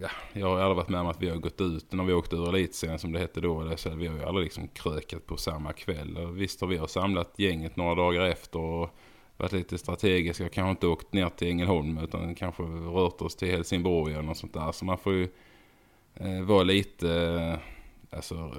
[0.00, 2.36] ja, jag har aldrig varit med om att vi har gått ut när vi åkte
[2.36, 3.76] ur elitserien som det hette då.
[3.76, 6.16] Så vi har ju aldrig liksom krökat på samma kväll.
[6.16, 8.90] Och visst har vi har samlat gänget några dagar efter och
[9.38, 10.46] varit lite strategiska.
[10.46, 14.36] och Kanske inte åkt ner till Ängelholm utan kanske rört oss till Helsingborg eller något
[14.38, 14.72] sånt där.
[14.72, 15.28] Så man får ju
[16.14, 18.52] eh, vara lite, eh, alltså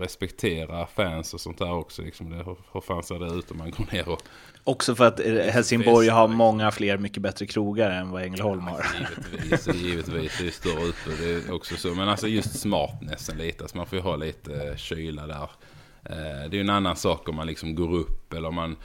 [0.00, 2.02] respektera fans och sånt där också.
[2.02, 4.22] Liksom det, hur, hur fan ser det ut om man går ner och...
[4.64, 8.86] Också för att eh, Helsingborg har många fler, mycket bättre krogar än vad Ängelholm har.
[9.32, 10.38] Givetvis, givetvis.
[10.38, 11.14] Det är större utbud.
[11.20, 11.94] Det är också så.
[11.94, 13.64] Men alltså just smartnessen lite.
[13.64, 15.50] Alltså man får ju ha lite eh, kyla där.
[16.04, 18.76] Eh, Det är ju en annan sak om man liksom går upp eller om man,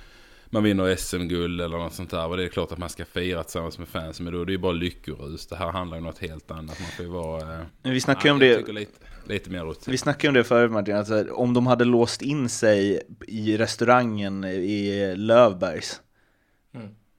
[0.54, 2.28] man vinner SM-guld eller något sånt där.
[2.28, 4.20] Och det är klart att man ska fira tillsammans med fans.
[4.20, 5.48] Men då är det ju bara lyckorus.
[5.48, 6.80] Det här handlar ju om något helt annat.
[6.80, 7.54] Man får ju vara...
[7.60, 8.92] eh, Men vi snackade ju om jag det, tycker Lite,
[9.26, 9.88] lite mer åt...
[9.88, 14.44] vi snackade om det förut Martin, alltså, om de hade låst in sig i restaurangen
[14.44, 16.02] i Lövbergs,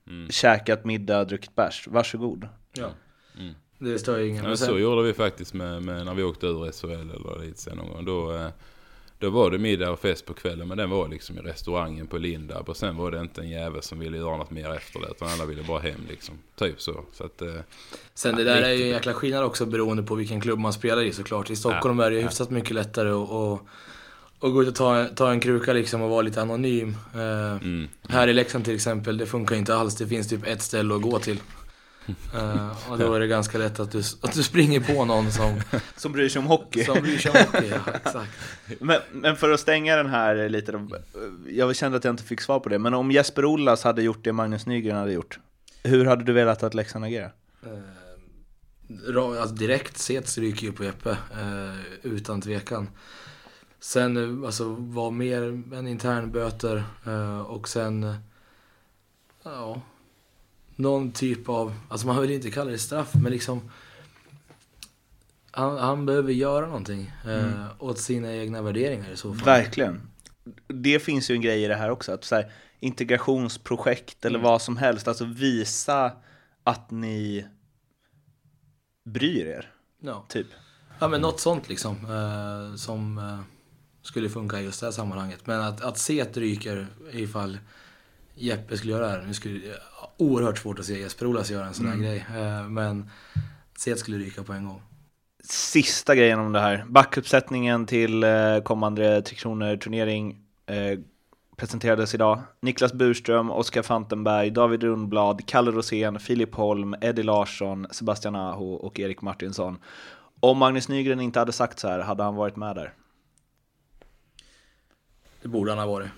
[0.07, 0.29] Mm.
[0.31, 2.49] käkat middag, druckit bärs, varsågod.
[2.73, 2.90] Ja.
[3.38, 3.55] Mm.
[3.79, 4.45] Det stör ju ingen.
[4.45, 7.77] Ja, så gjorde vi faktiskt med, med när vi åkte ur SHL eller lite sen
[7.77, 8.05] någon gång.
[8.05, 8.49] Då, eh,
[9.22, 12.18] då var det middag och fest på kvällen men den var liksom i restaurangen på
[12.18, 15.06] Lindab och sen var det inte en jävel som ville göra något mer efter det
[15.11, 16.35] utan alla ville bara hem liksom.
[16.58, 17.04] Typ så.
[17.12, 17.54] så att, eh,
[18.14, 21.02] Sen det där är ju en jäkla skillnad också beroende på vilken klubb man spelar
[21.02, 21.50] i såklart.
[21.50, 23.61] I Stockholm är det ju hyfsat mycket lättare att, att,
[24.40, 26.96] att gå ut och ta, ta en kruka liksom och vara lite anonym.
[27.14, 27.88] Eh, mm.
[28.08, 29.96] Här i Leksand till exempel, det funkar inte alls.
[29.96, 31.40] Det finns typ ett ställe att gå till.
[32.35, 35.61] Eh, och då är det ganska lätt att du, att du springer på någon som,
[35.97, 36.85] Som bryr sig om hockey.
[36.85, 37.69] som bryr sig om hockey.
[37.71, 38.31] Ja, exakt.
[38.81, 40.87] Men, men för att stänga den här lite,
[41.49, 44.25] jag kände att jag inte fick svar på det, men om Jesper Ollas hade gjort
[44.25, 45.38] det Magnus Nygren hade gjort,
[45.85, 47.33] hur hade du velat att Leksand agerar?
[48.88, 52.88] Ra- Alltså direkt sett stryker ju på Jeppe, eh, utan tvekan.
[53.81, 55.43] Sen eh, alltså var mer
[55.75, 58.15] än internböter eh, och sen,
[59.43, 59.81] ja,
[60.83, 63.71] någon typ av, alltså man vill inte kalla det straff, men liksom
[65.51, 69.45] han, han behöver göra någonting eh, åt sina egna värderingar i så fall.
[69.45, 70.01] Verkligen.
[70.66, 74.62] Det finns ju en grej i det här också, att så här, integrationsprojekt eller vad
[74.62, 76.12] som helst, alltså visa
[76.64, 77.47] att ni
[79.05, 80.25] bryr er, Ja.
[80.29, 80.47] typ.
[80.99, 81.97] Ja men något sånt liksom.
[81.97, 83.40] Eh, som eh,
[84.03, 85.47] skulle funka i just det här sammanhanget.
[85.47, 87.59] Men att, att se att det ryker ifall
[88.35, 89.23] Jeppe skulle göra det här.
[89.27, 89.61] Nu skulle
[90.22, 92.26] oerhört svårt att se Jesper Olas göra en sån här grej.
[92.37, 93.11] Eh, men
[93.85, 94.82] det skulle ryka på en gång.
[95.44, 100.98] Sista grejen om det här, backuppsättningen till eh, kommande Tre Kronor-turnering eh,
[101.56, 102.40] presenterades idag.
[102.61, 109.00] Niklas Burström, Oskar Fantenberg, David Rundblad, Kalle Rosén, Filip Holm, Eddie Larsson, Sebastian Aho och
[109.00, 109.78] Erik Martinsson.
[110.40, 112.92] Om Magnus Nygren inte hade sagt så här, hade han varit med där?
[115.42, 116.08] Det borde han ha varit,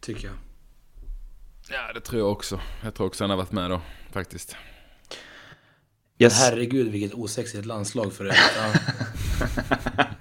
[0.00, 0.36] tycker jag.
[1.70, 2.60] Ja, det tror jag också.
[2.84, 3.80] Jag tror också han har varit med då,
[4.12, 4.56] faktiskt.
[6.18, 6.40] Yes.
[6.40, 8.58] Herregud vilket osexigt landslag för övrigt.
[8.58, 8.72] Ja.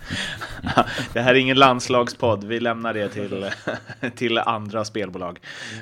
[1.14, 3.52] det här är ingen landslagspodd, vi lämnar det till,
[4.16, 5.40] till andra spelbolag.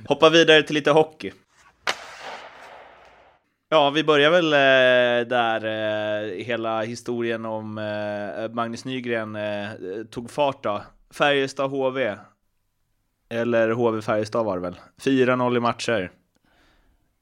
[0.07, 1.31] Hoppa vidare till lite hockey.
[3.69, 9.37] Ja, vi börjar väl eh, där eh, hela historien om eh, Magnus Nygren
[10.11, 10.81] tog fart då.
[11.13, 12.15] Färjestad HV.
[13.29, 14.79] Eller HV Färjestad var det väl.
[14.97, 16.11] 4-0 i matcher.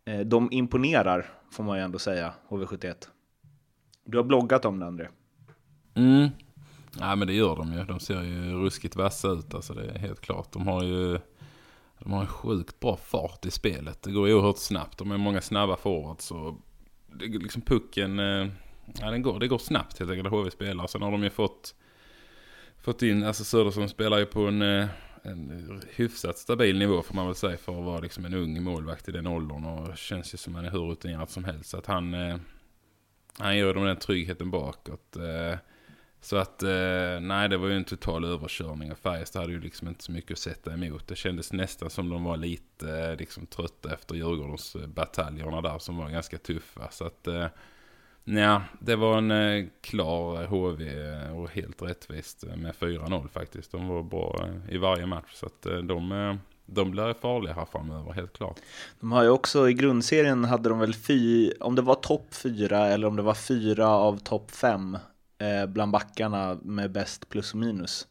[0.06, 2.96] Eh, de imponerar, får man ju ändå säga, HV71.
[4.06, 5.08] Du har bloggat om det, André.
[5.96, 6.30] Mm.
[7.00, 7.84] Ja men det gör de ju.
[7.84, 9.54] De ser ju ruskigt vassa ut.
[9.54, 10.52] Alltså det är helt klart.
[10.52, 11.20] De har ju
[12.00, 14.04] de har en sjukt bra fart i spelet.
[14.04, 14.98] Det går oerhört snabbt.
[14.98, 16.26] De är många snabba forwards.
[16.26, 16.58] Så
[17.20, 18.48] det, liksom pucken, eh,
[19.00, 20.88] ja, den går, det går snabbt helt enkelt HV spelar.
[20.88, 21.76] Sen har de ju fått,
[22.82, 24.88] fått in, alltså Söderström spelar ju på en, eh,
[25.24, 29.10] en hyfsat stabil nivå får man väl säga för att vara liksom en ung målvakt
[29.10, 29.66] i den åldern.
[29.66, 31.70] Och känns ju som han är hur rutinerad som helst.
[31.70, 32.38] Så att han, eh,
[33.38, 35.16] han gör dem den tryggheten bakåt.
[35.16, 35.58] Eh,
[36.22, 39.88] så att, eh, nej det var ju en total överkörning och Färjestad hade ju liksom
[39.88, 41.08] inte så mycket att sätta emot.
[41.08, 45.80] Det kändes nästan som de var lite eh, liksom trötta efter Djurgårdens eh, bataljerna där
[45.80, 46.92] som var ganska tuffa.
[46.92, 47.28] Så att,
[48.24, 50.92] ja, det var en eh, klar HV
[51.32, 53.72] och helt rättvist med 4-0 faktiskt.
[53.72, 58.34] De var bra i varje match så att de de blir farliga här framöver, helt
[58.34, 58.60] klart.
[59.00, 62.88] De har ju också i grundserien hade de väl fy, om det var topp fyra
[62.88, 64.98] eller om det var fyra av topp fem
[65.38, 68.08] eh, bland backarna med bäst plus och minus.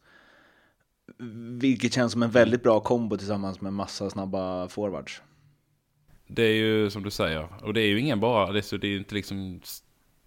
[1.59, 5.21] Vilket känns som en väldigt bra kombo tillsammans med massa snabba forwards.
[6.27, 8.77] Det är ju som du säger, och det är ju ingen bara, det är, så
[8.77, 9.61] det är inte liksom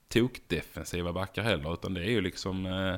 [0.09, 2.95] tokdefensiva backar heller, utan det är ju liksom eh,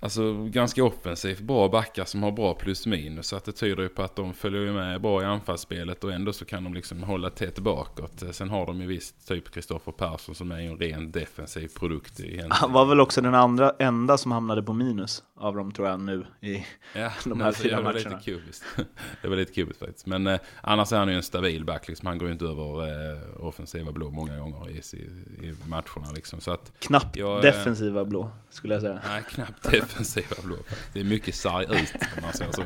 [0.00, 3.26] Alltså ganska offensivt bra backar som har bra plus minus.
[3.26, 6.32] Så att det tyder ju på att de följer med bra i anfallsspelet och ändå
[6.32, 8.22] så kan de liksom hålla tätt bakåt.
[8.32, 12.20] Sen har de ju visst typ Kristoffer Persson som är en ren defensiv produkt.
[12.20, 12.50] Egentligen.
[12.50, 16.00] Han var väl också den andra, enda som hamnade på minus av dem tror jag
[16.00, 17.98] nu i ja, de här fyra matcherna.
[17.98, 18.64] Lite kubiskt.
[19.22, 20.06] det var lite kubiskt faktiskt.
[20.06, 21.88] Men eh, annars är han ju en stabil back.
[21.88, 22.06] Liksom.
[22.06, 26.12] Han går ju inte över eh, offensiva blå många gånger i, i, i matcherna.
[26.14, 26.40] Liksom.
[26.40, 29.00] Så att knappt jag, eh, defensiva blå skulle jag säga.
[29.08, 30.56] Nej, knappt defensiva blå.
[30.92, 32.62] Det är mycket sarg ut om man säger så.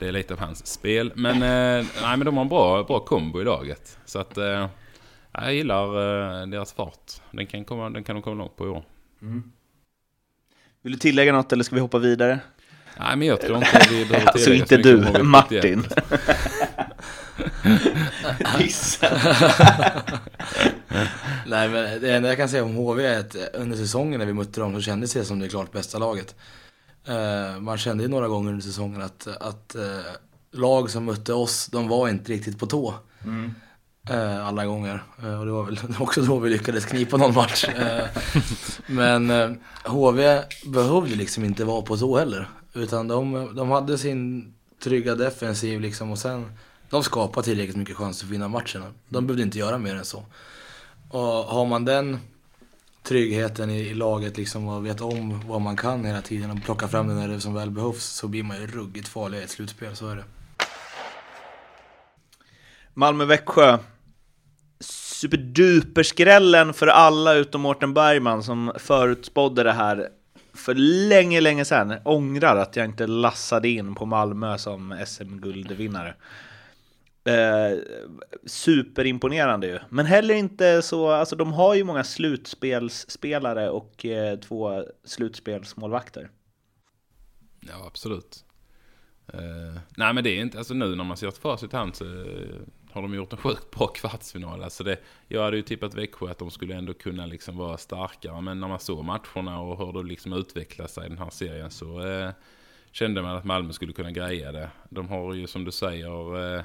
[0.00, 1.12] Det är lite av hans spel.
[1.14, 3.98] Men, eh, nej, men de har en bra, bra kombo i laget.
[4.04, 4.68] Så att eh,
[5.32, 5.86] jag gillar
[6.40, 7.12] eh, deras fart.
[7.30, 8.84] Den kan, komma, den kan de komma långt på i år.
[9.22, 9.42] Mm.
[10.82, 12.38] Vill du tillägga något eller ska vi hoppa vidare?
[12.98, 15.84] Nej, men jag tror inte vi behöver alltså, tillägga Alltså inte du, Martin.
[21.46, 24.32] Nej men det enda jag kan säga om HV är att under säsongen när vi
[24.32, 26.34] mötte dem så kändes det som det klart bästa laget.
[27.08, 30.00] Uh, man kände ju några gånger under säsongen att, att uh,
[30.52, 32.94] lag som mötte oss, de var inte riktigt på tå.
[33.24, 33.54] Mm.
[34.10, 35.02] Uh, alla gånger.
[35.16, 37.66] och det var väl också då vi lyckades knipa någon match.
[38.86, 39.30] men
[39.84, 42.48] HV behövde liksom inte vara på tå heller.
[42.74, 44.52] Utan de, de hade sin
[44.82, 46.52] trygga defensiv liksom och sen
[46.92, 48.92] de skapade tillräckligt mycket chanser för att vinna matcherna.
[49.08, 50.24] De behövde inte göra mer än så.
[51.08, 52.18] Och har man den
[53.02, 56.88] tryggheten i, i laget liksom och vet om vad man kan hela tiden och plocka
[56.88, 59.50] fram det när det som väl behövs så blir man ju ruggigt farlig i ett
[59.50, 60.24] slutspel, så är det.
[62.94, 63.78] Malmö-Växjö.
[64.80, 70.08] Superduperskrällen för alla utom Mårten Bergman som förutspådde det här
[70.54, 70.74] för
[71.08, 71.94] länge, länge sedan.
[72.04, 76.14] Ångrar att jag inte lassade in på Malmö som SM-guldvinnare.
[77.24, 77.78] Eh,
[78.46, 79.78] superimponerande ju.
[79.88, 86.30] Men heller inte så, alltså de har ju många slutspelsspelare och eh, två slutspelsmålvakter.
[87.60, 88.44] Ja, absolut.
[89.32, 92.04] Eh, nej men det är inte, alltså nu när man ser ett facit hand så
[92.04, 92.60] eh,
[92.92, 94.62] har de gjort en sjukt bra kvartsfinal.
[94.62, 98.40] Alltså det, jag hade ju tippat Växjö att de skulle ändå kunna liksom vara starkare.
[98.40, 101.70] Men när man såg matcherna och hur det liksom utveckla sig i den här serien
[101.70, 102.30] så eh,
[102.92, 104.70] kände man att Malmö skulle kunna greja det.
[104.90, 106.62] De har ju som du säger eh,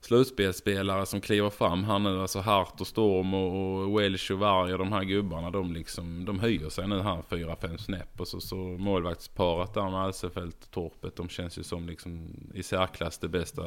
[0.00, 2.20] slutspelsspelare som kliver fram här nu.
[2.20, 5.50] Alltså Hart och Storm och, och Welsh och Varg och de här gubbarna.
[5.50, 8.20] De, liksom, de höjer sig nu här fyra, fem snäpp.
[8.20, 11.16] Och så, så målvaktsparet där med Alsefelt och Torpet.
[11.16, 13.62] De känns ju som liksom i särklass det bästa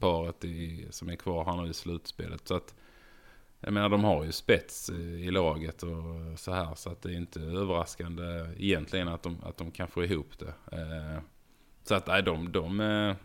[0.00, 2.48] paret i, som är kvar här nu i slutspelet.
[2.48, 2.74] Så att
[3.60, 6.74] jag menar de har ju spets i laget och så här.
[6.74, 8.22] Så att det är inte överraskande
[8.56, 10.76] egentligen att de, att de kan få ihop det.
[10.76, 11.22] Eh,
[11.82, 13.16] så att nej, de, de, eh,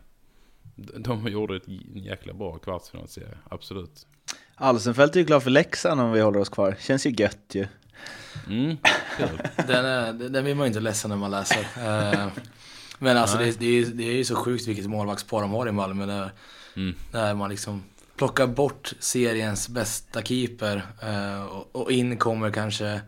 [0.75, 4.07] de gjorde ett jäkla bra kvartsfinalserie, absolut.
[4.55, 6.75] Alsenfelt är ju klar för Leksand om vi håller oss kvar.
[6.79, 7.67] Känns ju gött ju.
[8.47, 8.77] Mm.
[9.67, 11.59] Den, är, den blir man ju inte ledsen när man läser.
[11.77, 12.27] Eh,
[12.99, 15.71] Men alltså det, det, är, det är ju så sjukt vilket målvaktspar de har i
[15.71, 16.05] Malmö.
[16.05, 16.31] Där,
[16.77, 16.95] Mm.
[17.11, 17.83] där man liksom
[18.17, 23.01] plockar bort seriens bästa keeper eh, och, och in kommer kanske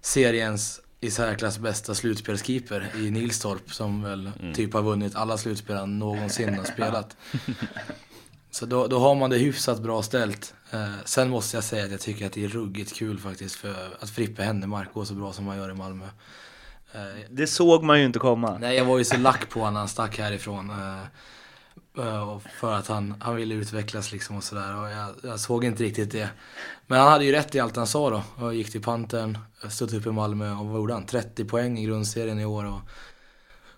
[0.00, 5.98] seriens i särklass bästa slutspelskeeper i Nilstorp som väl typ har vunnit alla slutspel han
[5.98, 7.16] någonsin har spelat.
[8.50, 10.54] Så då, då har man det hyfsat bra ställt.
[10.70, 13.96] Eh, sen måste jag säga att jag tycker att det är ruggigt kul faktiskt för
[14.00, 16.04] att Frippe Händemark går så bra som han gör i Malmö.
[16.92, 18.58] Eh, Det såg man ju inte komma.
[18.60, 20.70] Nej, jag var ju så lack på honom när han stack härifrån.
[20.70, 21.02] eh,
[22.06, 24.76] eh, För att han, han ville utvecklas liksom och sådär.
[24.76, 26.28] Och jag, jag såg inte riktigt det.
[26.86, 28.22] Men han hade ju rätt i allt han sa då.
[28.44, 31.06] Och gick till Pantern, stod upp i Malmö och vad gjorde han?
[31.06, 32.64] 30 poäng i grundserien i år.
[32.64, 32.80] Och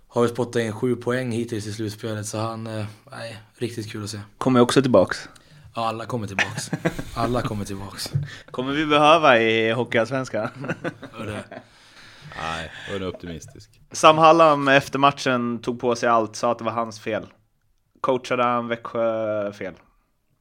[0.09, 2.27] har väl spottat in 7 poäng hittills i slutspelet.
[2.27, 4.21] Så han, eh, nej, riktigt kul att se.
[4.39, 5.29] Kommer också tillbaks.
[5.75, 6.71] Ja, alla kommer tillbaks.
[7.15, 8.13] Alla kommer tillbaks.
[8.51, 10.49] Kommer vi behöva i Hockeyallsvenskan.
[12.43, 13.81] Nej, jag är optimistisk.
[13.93, 17.27] Sam Hallam efter matchen tog på sig allt, sa att det var hans fel.
[18.01, 19.75] Coachade han Växjö fel?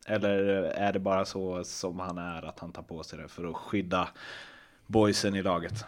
[0.10, 3.50] Eller är det bara så som han är, att han tar på sig det för
[3.50, 4.10] att skydda
[4.86, 5.86] boysen i laget?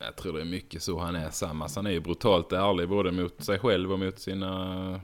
[0.00, 1.64] Jag tror det är mycket så han är Sam.
[1.74, 5.00] Han är ju brutalt ärlig både mot sig själv och mot sina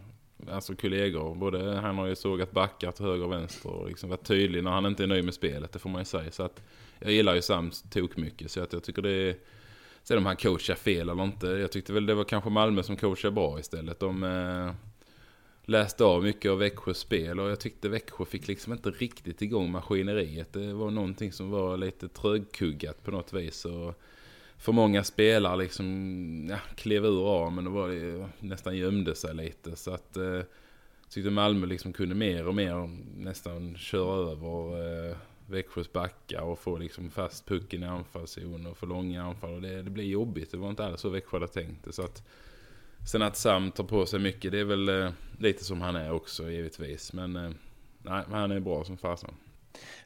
[0.51, 1.35] alltså, kollegor.
[1.35, 4.71] Både, han har ju sågat backar till höger och vänster och liksom varit tydlig när
[4.71, 6.31] han inte är nöjd med spelet, det får man ju säga.
[6.31, 6.63] Så att,
[6.99, 9.37] jag gillar ju Sam tok mycket så att jag tycker det är...
[10.03, 11.47] Sen om han coachar fel eller inte.
[11.47, 14.01] Jag tyckte väl det var kanske Malmö som coachade bra istället.
[14.01, 14.73] De eh,
[15.67, 19.71] läste av mycket av Växjös spel och jag tyckte Växjö fick liksom inte riktigt igång
[19.71, 20.53] maskineriet.
[20.53, 23.65] Det var någonting som var lite trögkuggat på något vis.
[23.65, 24.01] Och
[24.59, 29.77] för många spelare liksom ja, klev ur ramen och var det, nästan gömde sig lite.
[29.77, 30.41] Så att eh,
[31.09, 36.79] tyckte Malmö liksom kunde mer och mer nästan köra över eh, Växjös backar och få
[36.79, 39.55] liksom fast pucken i anfallszon och få långa anfall.
[39.55, 40.51] Och det, det blir jobbigt.
[40.51, 41.93] Det var inte alls så Växjö hade tänkt det.
[41.93, 42.23] Så att,
[43.07, 46.13] sen att Sam tar på sig mycket, det är väl eh, lite som han är
[46.13, 47.13] också givetvis.
[47.13, 47.51] Men eh,
[48.03, 49.35] nej, men han är bra som fasen.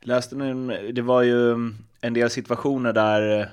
[0.01, 1.53] Läste nu, det var ju
[2.01, 3.47] en del situationer där eh,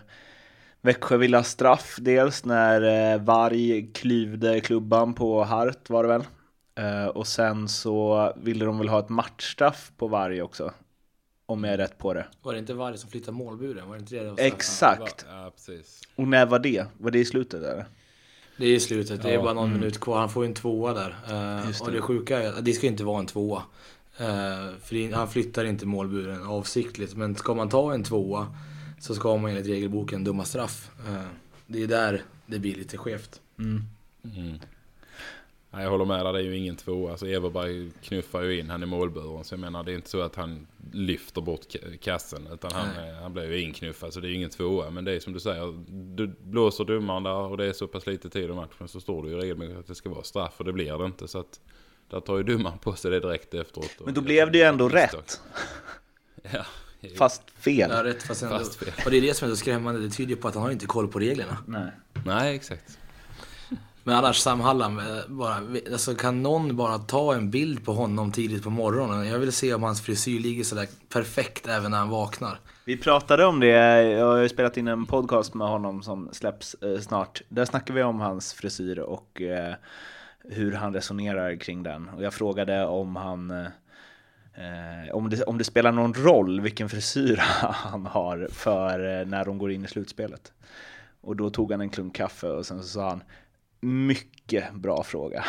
[0.81, 6.23] Växjö ville ha straff, dels när Varg klyvde klubban på Hart var det väl.
[7.13, 10.73] Och sen så ville de väl ha ett matchstraff på Varg också.
[11.45, 12.27] Om jag är rätt på det.
[12.41, 13.87] var det inte Varg som flyttade målburen?
[13.87, 14.23] Var det inte det?
[14.23, 15.25] det var Exakt!
[15.29, 16.01] Ja, precis.
[16.15, 16.85] Och när var det?
[16.97, 17.85] Var det i slutet eller?
[18.57, 20.19] Det är i slutet, det är Ja, bara någon minut kvar.
[20.19, 21.15] Han får ju en tvåa där.
[21.61, 21.93] Eh, Just och det.
[21.97, 23.63] det sjuka är att det ska inte vara en tvåa.
[24.17, 24.25] Eh,
[24.83, 27.15] för det- han flyttar inte målburen avsiktligt.
[27.15, 28.47] Men ska man ta en tvåa
[28.99, 30.89] så ska man enligt regelboken döma straff.
[31.07, 31.21] Eh,
[31.67, 33.41] det är där det blir lite skevt.
[33.59, 33.83] Mm.
[35.71, 37.11] Nej, jag håller med det är ju ingen tvåa.
[37.11, 39.43] Alltså Everberg knuffar ju in han i målburen.
[39.43, 40.67] Så jag menar, det är inte så att han
[40.97, 42.47] lyfter bort ka- kassen.
[42.53, 44.89] Utan han, eh, han blir ju inknuffad, så det är ju ingen tvåa.
[44.89, 45.73] Men det är som du säger,
[46.15, 48.87] du blåser domaren där och det är så pass lite tid i matchen.
[48.87, 51.27] Så står det ju regelmässigt att det ska vara straff och det blir det inte.
[51.27, 51.59] Så att
[52.09, 53.91] där tar ju domaren på sig det direkt efteråt.
[54.05, 55.41] Men då blev det ju ändå rätt.
[56.53, 56.65] Ja.
[57.17, 57.89] Fast fel.
[57.93, 58.57] Ja, rätt fast ändå.
[58.57, 58.93] Fast fel.
[59.05, 60.01] Och det är det som är så skrämmande.
[60.01, 61.57] Det tyder ju på att han har inte koll på reglerna.
[61.67, 61.91] Nej.
[62.25, 62.97] Nej, exakt.
[64.07, 65.55] Men annars Sam Hallam, eh, bara,
[65.91, 69.27] alltså, kan någon bara ta en bild på honom tidigt på morgonen?
[69.27, 72.59] Jag vill se om hans frisyr ligger sådär perfekt även när han vaknar.
[72.85, 73.67] Vi pratade om det,
[74.03, 77.41] jag har ju spelat in en podcast med honom som släpps eh, snart.
[77.49, 79.73] Där snackar vi om hans frisyr och eh,
[80.39, 82.09] hur han resonerar kring den.
[82.09, 83.67] Och jag frågade om han eh,
[85.13, 89.57] om, det, om det spelar någon roll vilken frisyr han har för eh, när de
[89.57, 90.53] går in i slutspelet.
[91.21, 93.23] Och då tog han en klunk kaffe och sen så sa han
[93.79, 95.45] mycket bra fråga.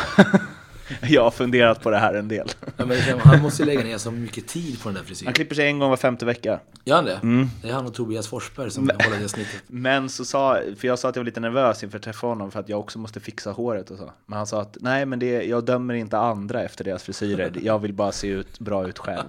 [1.03, 2.49] jag har funderat på det här en del.
[2.77, 5.33] Ja, men han måste ju lägga ner så mycket tid på den där Han frisyren.
[5.33, 6.61] klipper sig en gång var femte vecka.
[6.85, 7.21] Gör han det?
[7.23, 7.49] Mm.
[7.63, 9.63] Det är han och Tobias Forsberg som håller det snittet.
[9.67, 12.51] Men så sa, för jag sa att jag var lite nervös inför att träffa honom
[12.51, 14.13] för att jag också måste fixa håret och så.
[14.27, 17.79] Men han sa att nej men det, jag dömer inte andra efter deras frisyrer, jag
[17.79, 19.29] vill bara se ut, bra ut själv.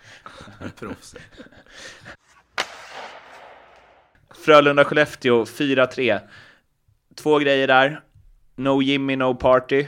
[0.78, 1.14] Proffs.
[4.44, 6.20] Frölunda-Skellefteå 4-3.
[7.14, 8.00] Två grejer där.
[8.56, 9.86] No Jimmy, no party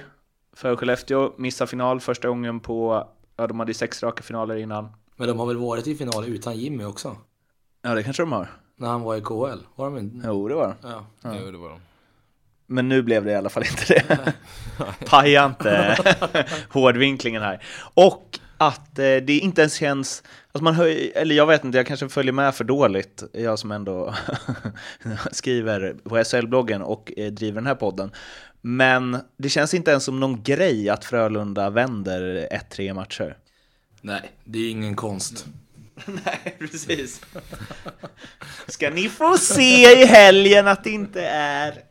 [0.57, 1.33] för Skellefteå.
[1.37, 4.89] Missar final första gången på, ja de hade sex raka finaler innan.
[5.17, 7.17] Men de har väl varit i final utan Jimmy också?
[7.83, 8.49] Ja det kanske de har.
[8.77, 9.67] När han var i KHL?
[9.77, 10.27] Var de inte?
[10.27, 10.89] Jo det var de.
[10.89, 11.07] Ja.
[11.25, 11.81] Jo, det var de.
[12.67, 14.33] Men nu blev det i alla fall inte det.
[15.07, 15.97] Paja inte
[16.71, 17.65] hårdvinklingen här.
[17.95, 21.87] Och att eh, det inte ens känns, alltså man hör, eller jag vet inte, jag
[21.87, 24.15] kanske följer med för dåligt, jag som ändå
[25.33, 28.11] skriver på SHL-bloggen och eh, driver den här podden.
[28.61, 33.37] Men det känns inte ens som någon grej att Frölunda vänder 1-3 matcher.
[34.01, 35.47] Nej, det är ingen konst.
[36.07, 37.21] Nej, precis.
[38.67, 41.75] Ska ni få se i helgen att det inte är...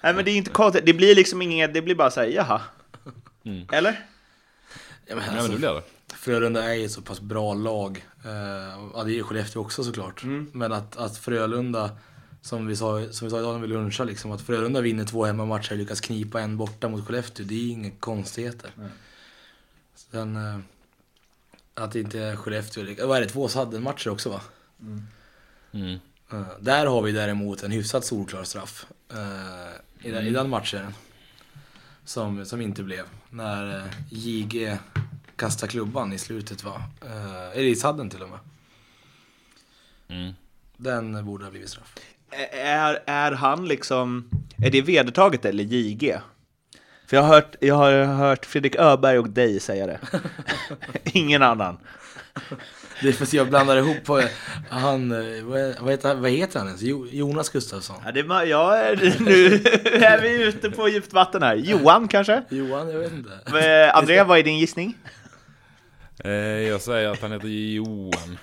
[0.00, 0.86] Nej, men det är inte konstigt.
[0.86, 2.60] Det blir liksom inget, det blir bara så här, jaha.
[3.72, 4.06] Eller?
[5.06, 5.82] Ja, men Nej men alltså, det blir det.
[6.14, 8.06] Frölunda är ju ett så pass bra lag.
[8.24, 8.30] Eh,
[8.94, 10.22] ja, det är ju Skellefteå också såklart.
[10.52, 11.90] Men att, att Frölunda,
[12.46, 15.24] som vi, sa, som vi sa idag när vi lunchade, liksom, att Frölunda vinner två
[15.24, 18.70] hemmamatcher och lyckas knipa en borta mot Skellefteå, det är inga konstigheter.
[19.94, 20.58] Sen eh,
[21.74, 24.40] att det inte är Skellefteå, det- vad är det, två sadden-matcher också va?
[25.72, 25.98] Mm.
[26.32, 28.86] Eh, där har vi däremot en hyfsat solklar straff.
[29.10, 30.94] eh, i, den, I den matchen.
[32.04, 33.04] Som, som inte blev.
[33.30, 34.78] När uh, JG
[35.36, 36.82] kastade klubban i slutet va?
[37.04, 38.38] Uh, eller i sadden till och med.
[40.08, 40.32] Mm.
[40.76, 41.94] Den borde ha blivit straff.
[42.52, 44.30] Är, är han liksom,
[44.62, 46.18] är det vedertaget eller JG?
[47.06, 49.98] För jag har hört, jag har hört Fredrik Öberg och dig säga det.
[51.04, 51.78] Ingen annan.
[53.02, 54.22] Det är för att jag blandar ihop på
[54.70, 55.08] han,
[55.80, 56.82] vad, heter, vad heter han ens?
[56.82, 57.96] Jo, Jonas Gustafsson.
[58.04, 59.46] Ja, det, är ja, nu
[59.84, 61.54] är vi ute på djupt vatten här.
[61.54, 62.42] Johan kanske?
[62.48, 63.92] Johan, jag vet inte.
[63.92, 64.94] André, vad är din gissning?
[66.24, 68.38] Eh, jag säger att han heter Johan.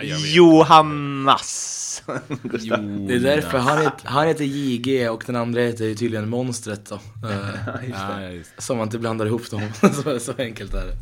[0.34, 1.85] Johannas.
[2.42, 2.78] Gustav.
[2.84, 3.08] Jonas.
[3.08, 6.86] Det är därför han heter, han heter JG och den andra heter ju tydligen Monstret
[6.86, 6.94] då.
[7.28, 8.62] Eh, Ja, just det.
[8.62, 9.60] Som man inte blandar ihop dem.
[10.04, 10.92] så, så enkelt är det.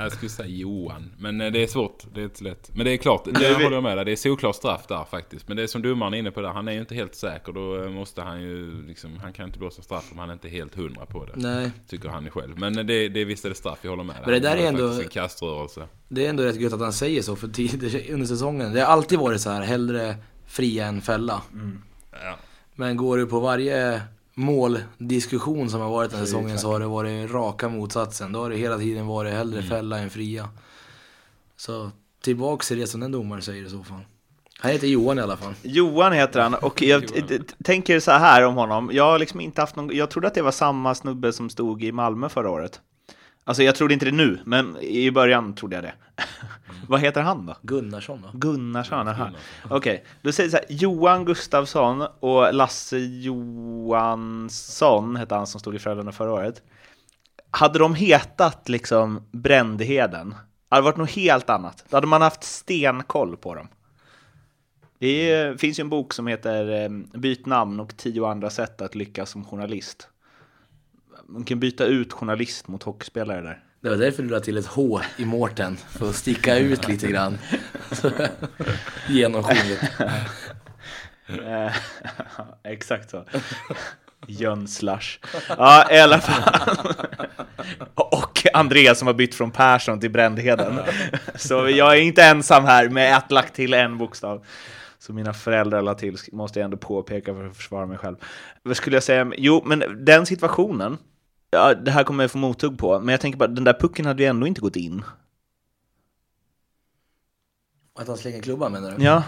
[0.00, 1.10] Jag skulle säga Johan.
[1.18, 2.02] Men eh, det är svårt.
[2.14, 2.70] Det är inte lätt.
[2.74, 3.24] Men det är klart.
[3.24, 4.04] Det håller jag med dig.
[4.04, 5.48] Det är solklart straff där faktiskt.
[5.48, 6.48] Men det är som domaren är inne på där.
[6.48, 7.52] Han är ju inte helt säker.
[7.52, 9.18] Då eh, måste han ju liksom.
[9.22, 11.32] Han kan inte blåsa straff om han inte är helt hundra på det.
[11.34, 11.70] Nej.
[11.88, 12.58] Tycker han är själv.
[12.58, 13.78] Men det, det visst är det straff.
[13.82, 14.22] Jag håller med dig.
[14.24, 15.86] Men det där Han är ändå- en kaströrelse.
[16.08, 18.72] Det är ändå rätt gött att han säger så för tid, under säsongen.
[18.72, 20.16] Det har alltid varit så här, hellre
[20.48, 21.42] fria än fälla.
[22.12, 22.36] Ja.
[22.74, 24.02] Men går du på varje
[24.34, 28.32] måldiskussion som har varit den här säsongen så har det varit raka motsatsen.
[28.32, 30.48] Då har det hela tiden varit hellre fälla än fria.
[31.56, 31.90] Så
[32.20, 34.00] tillbaks till det som den domaren säger i så fall.
[34.60, 35.54] Han heter Johan i alla fall.
[35.62, 37.04] Johan heter han och jag
[37.64, 38.90] tänker så här om honom.
[38.92, 41.82] Jag har liksom inte haft någon, jag trodde att det var samma snubbe som stod
[41.82, 42.80] i Malmö förra året.
[43.48, 45.92] Alltså jag trodde inte det nu, men i början trodde jag det.
[46.88, 47.56] Vad heter han då?
[47.62, 48.28] Gunnarsson va?
[48.32, 49.30] Gunnarsson, aha.
[49.70, 54.36] Okej, då säger så här, Johan Gustafsson och Lasse Johansson
[55.16, 56.62] hette han som stod i Frölunda förra året.
[57.50, 60.34] Hade de hetat liksom Brändheden,
[60.68, 61.84] hade det varit något helt annat.
[61.88, 63.68] Då hade man haft stenkoll på dem.
[64.98, 66.88] Det är, finns ju en bok som heter eh,
[67.20, 70.08] Byt namn och tio andra sätt att lyckas som journalist.
[71.30, 73.62] Man kan byta ut journalist mot hockeyspelare där.
[73.80, 75.76] Det var därför du la till ett H i Mårten.
[75.76, 77.38] För att sticka ut lite grann.
[79.08, 79.82] Genomskinligt.
[81.28, 81.72] Eh,
[82.72, 83.24] Exakt så.
[84.26, 85.18] Jönslash.
[85.48, 86.78] Ja, i alla fall.
[87.94, 90.80] Och Andreas som har bytt från Persson till Brändheden.
[91.34, 94.44] Så jag är inte ensam här med att lagt till en bokstav.
[94.98, 98.16] Så mina föräldrar la till, måste jag ändå påpeka för att försvara mig själv.
[98.62, 99.32] Vad skulle jag säga?
[99.36, 100.98] Jo, men den situationen,
[101.50, 104.06] ja, det här kommer jag få mothugg på, men jag tänker bara, den där pucken
[104.06, 105.04] hade ju ändå inte gått in.
[107.98, 109.04] Att han slänger klubban menar du?
[109.04, 109.22] Ja.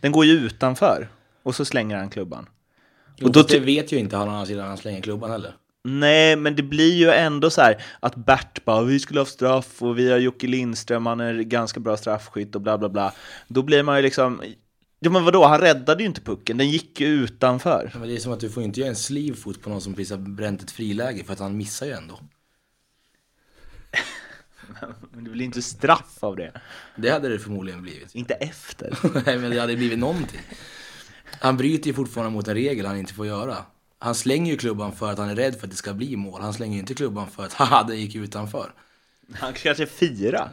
[0.00, 1.08] Den går ju utanför,
[1.42, 2.48] och så slänger han klubban.
[3.16, 5.56] Och Och då det vet ju inte han å andra sidan han slänger klubban heller.
[5.84, 9.82] Nej, men det blir ju ändå så här att Bert bara vi skulle ha straff
[9.82, 13.12] och vi har Jocke Lindström, han är ganska bra straffskytt och bla bla bla.
[13.48, 14.42] Då blir man ju liksom,
[15.04, 17.90] ja men vadå, han räddade ju inte pucken, den gick ju utanför.
[17.92, 19.94] Ja, Men det är som att du får inte göra en sleeve-foot på någon som
[19.94, 22.20] precis har bränt ett friläge för att han missar ju ändå.
[25.10, 26.60] Men det blir inte straff av det.
[26.96, 28.14] Det hade det förmodligen blivit.
[28.14, 28.98] Inte efter.
[29.26, 30.40] Nej men det hade blivit någonting.
[31.40, 33.56] Han bryter ju fortfarande mot en regel han inte får göra.
[33.98, 36.40] Han slänger ju klubban för att han är rädd för att det ska bli mål.
[36.40, 38.74] Han slänger ju inte klubban för att haha, det gick utanför.
[39.32, 40.50] Han kanske fira.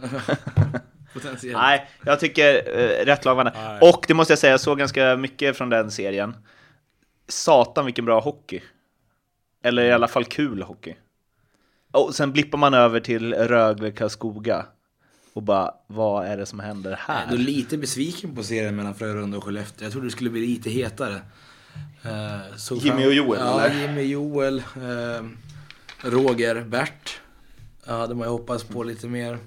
[1.13, 1.57] Potentiellt.
[1.57, 3.49] Nej, jag tycker eh, rätt lag vann.
[3.81, 6.35] Och det måste jag säga, jag såg ganska mycket från den serien.
[7.27, 8.61] Satan vilken bra hockey.
[9.63, 10.95] Eller i alla fall kul hockey.
[11.91, 14.65] Och sen blippar man över till Rögle Karlskoga.
[15.33, 17.37] Och bara, vad är det som händer Jag är här?
[17.37, 19.85] lite besviken på serien mellan Frölunda och Skellefteå.
[19.85, 21.21] Jag trodde det skulle bli lite hetare.
[22.03, 23.81] Eh, såg Jimmy och Joel, Ja, eller?
[23.81, 25.25] Jimmy, Joel, eh,
[26.09, 27.19] Roger, Bert.
[27.85, 29.37] Ja, hade man ju hoppats på lite mer.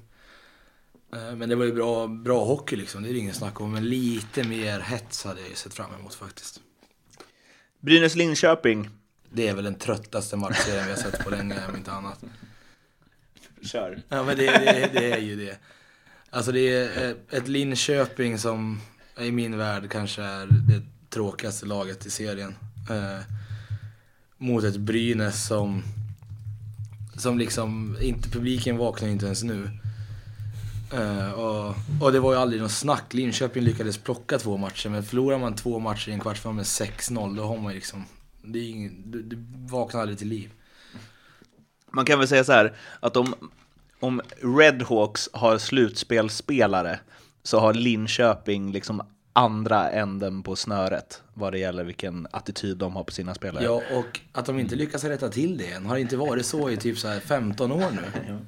[1.14, 3.72] Eh, men det var ju bra, bra hockey liksom, det är det ingen snack om.
[3.72, 6.60] Men lite mer hets hade jag ju sett fram emot faktiskt.
[7.80, 8.88] Brynäs-Linköping.
[9.30, 12.24] Det är väl den tröttaste matchserien vi har sett på länge, om inte annat.
[13.62, 14.02] Kör.
[14.08, 15.58] Ja men det, det, det är ju det.
[16.30, 18.80] Alltså det är eh, ett Linköping som
[19.18, 22.54] i min värld kanske är det tråkigaste laget i serien.
[22.90, 23.20] Eh,
[24.38, 25.82] mot ett Brynäs som,
[27.16, 29.70] som liksom, inte, publiken vaknar inte ens nu.
[30.94, 33.14] Uh, och, och det var ju aldrig något snack.
[33.14, 37.36] Linköping lyckades plocka två matcher, men förlorar man två matcher i en kvartsfinal med 6-0,
[37.36, 38.04] då har man ju liksom,
[38.42, 40.50] det, är ingen, du, du vaknar aldrig till liv.
[41.90, 43.34] Man kan väl säga så här, att om,
[44.00, 44.22] om
[44.58, 46.98] Redhawks har slutspelsspelare
[47.42, 49.02] så har Linköping liksom
[49.36, 53.64] andra änden på snöret vad det gäller vilken attityd de har på sina spelare.
[53.64, 55.86] Ja, och att de inte lyckas rätta till det än.
[55.86, 58.38] Har det inte varit så i typ så här 15 år nu?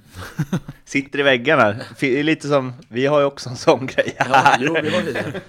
[0.84, 1.76] Sitter i väggarna.
[2.00, 4.58] Det är lite som, vi har ju också en sån grej Ja, här.
[4.60, 5.40] jo, vi har ju det.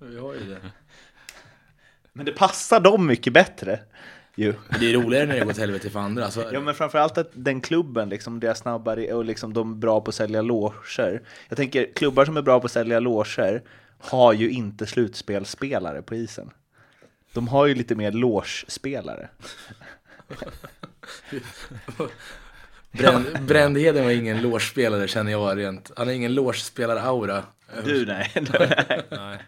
[0.00, 0.58] Vi har ju det.
[2.12, 3.80] Men det passar dem mycket bättre.
[4.34, 4.54] Ju.
[4.68, 6.30] Men det är roligare när det går åt helvete för andra.
[6.30, 9.76] Så, Ja men framförallt att den klubben, liksom, det är snabbare och liksom, de är
[9.76, 11.22] bra på att sälja loger.
[11.48, 13.62] Jag tänker, klubbar som är bra på att sälja loger
[14.02, 16.50] har ju inte slutspelsspelare på isen.
[17.32, 19.28] De har ju lite mer logespelare.
[22.92, 25.90] Bränd, Brändheden var ingen låsspelare känner jag rent.
[25.96, 27.42] Han har ingen låsspelare-aura.
[27.84, 28.32] Du nej.
[29.10, 29.38] Nej.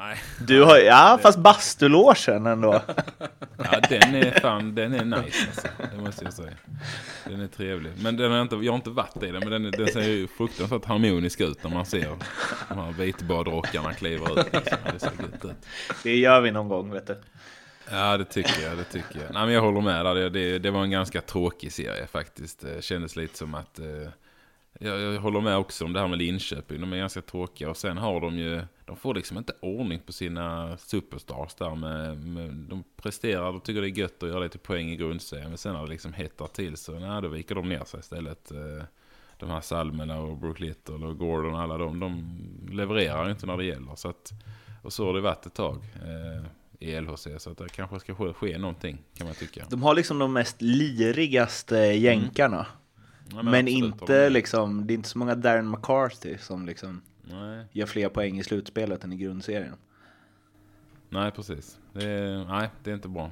[0.00, 0.18] Nej.
[0.46, 2.82] Du har, ja fast bastulogen ändå.
[3.72, 5.68] Ja, den är fan, den är nice alltså.
[5.94, 6.52] Det måste jag säga.
[7.24, 7.92] Den är trevlig.
[8.02, 10.28] Men den har inte, jag har inte varit i den, men den, den ser ju
[10.28, 12.16] fruktansvärt harmonisk ut när man ser
[12.68, 14.52] de här vitbadrockarna kliver ut.
[14.52, 14.78] Liksom.
[14.92, 15.66] Det ser gött ut.
[16.02, 17.20] Det gör vi någon gång vet du.
[17.90, 18.76] Ja, det tycker jag.
[18.76, 19.34] Det tycker jag.
[19.34, 20.14] Nej, men jag håller med där.
[20.14, 22.60] Det, det, det var en ganska tråkig serie faktiskt.
[22.60, 23.78] Det kändes lite som att...
[23.78, 24.08] Eh,
[24.78, 26.80] jag, jag håller med också om det här med Linköping.
[26.80, 27.70] De är ganska tråkiga.
[27.70, 28.62] Och sen har de ju...
[28.90, 31.74] De får liksom inte ordning på sina superstars där.
[31.74, 35.48] Med, med, de presterar, de tycker det är gött att göra lite poäng i grundserien.
[35.48, 38.50] Men sen när det liksom hettar till så nej, då viker de ner sig istället.
[38.50, 38.84] Eh,
[39.38, 42.38] de här Salmerna och Brook Little och Gordon och alla de, de
[42.70, 43.94] levererar inte när det gäller.
[43.94, 44.30] Så att,
[44.82, 45.76] och så har det varit ett tag.
[45.76, 46.46] Eh,
[46.78, 47.28] i LHC.
[47.38, 49.66] Så att det kanske ska ske, ske någonting kan man tycka.
[49.70, 52.66] De har liksom de mest lirigaste jänkarna.
[53.30, 54.32] Ja, men absolut, inte med.
[54.32, 58.44] liksom, det är inte så många Darren McCarthy som liksom Nej, gör fler poäng i
[58.44, 59.76] slutspelet än i grundserien.
[61.08, 61.78] nej precis.
[61.92, 63.30] Det är, nej, det är inte bra.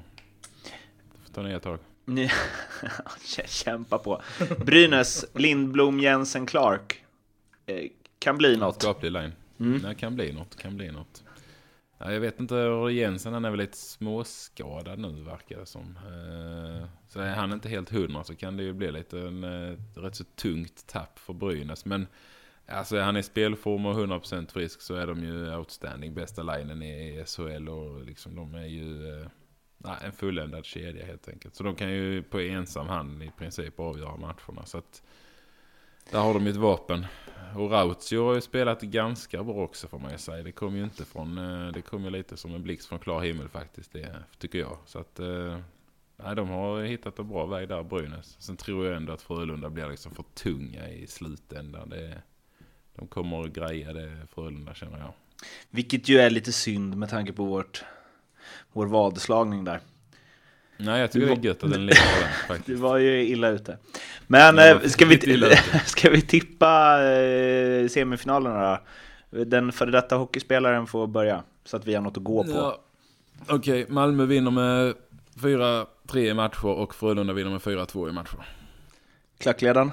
[1.12, 1.78] Det får ta nya tag.
[3.46, 4.22] Kämpa på.
[4.66, 7.04] Brynäs, Lindblom, Jensen, Clark.
[7.66, 7.86] Eh,
[8.18, 8.82] Kan bli något.
[8.82, 9.32] Skaplig line.
[9.60, 9.82] Mm.
[9.82, 11.22] Det kan bli något, kan bli något.
[11.98, 12.54] Ja, jag vet inte,
[12.92, 15.96] Jensen han är väl lite småskadad nu verkar det som.
[15.96, 19.76] Eh, Så är han inte helt hundra så kan det ju bli lite en eh,
[19.94, 21.84] rätt så tungt tapp för Brynäs.
[21.84, 22.06] Men
[22.68, 26.14] alltså är han i spelform och 100% frisk så är de ju outstanding.
[26.14, 29.26] Bästa linen i SHL och liksom de är ju eh,
[29.78, 31.54] nej, en fulländad kedja helt enkelt.
[31.54, 34.66] Så de kan ju på ensam hand i princip avgöra matcherna.
[34.66, 35.02] Så att
[36.10, 37.06] där har de ju ett vapen.
[37.56, 40.42] Och Rautio har ju spelat ganska bra också får man ju säga.
[40.42, 43.20] Det kom ju inte från, eh, det kom ju lite som en blixt från klar
[43.20, 44.78] himmel faktiskt, det tycker jag.
[44.84, 45.58] Så att, eh,
[46.16, 48.36] nej de har hittat en bra väg där, Brynäs.
[48.38, 51.88] Sen tror jag ändå att Frölunda blir liksom för tunga i slutändan.
[51.88, 52.22] Det,
[52.98, 55.12] de kommer att greja det, Frölunda känner jag.
[55.70, 57.84] Vilket ju är lite synd med tanke på vårt,
[58.72, 59.80] vår vadslagning där.
[60.76, 63.78] Nej, jag tycker det är gött att den lever den Du var ju illa ute.
[64.26, 65.56] Men eh, ska, vi, ute.
[65.86, 68.80] ska vi tippa eh, semifinalerna
[69.30, 69.44] då?
[69.44, 72.50] Den före detta hockeyspelaren får börja, så att vi har något att gå på.
[72.50, 72.78] Ja.
[73.48, 74.94] Okej, Malmö vinner med
[75.34, 75.86] 4-3
[76.16, 78.46] i matcher och Frölunda vinner med 4-2 i matcher.
[79.38, 79.92] Klackledaren?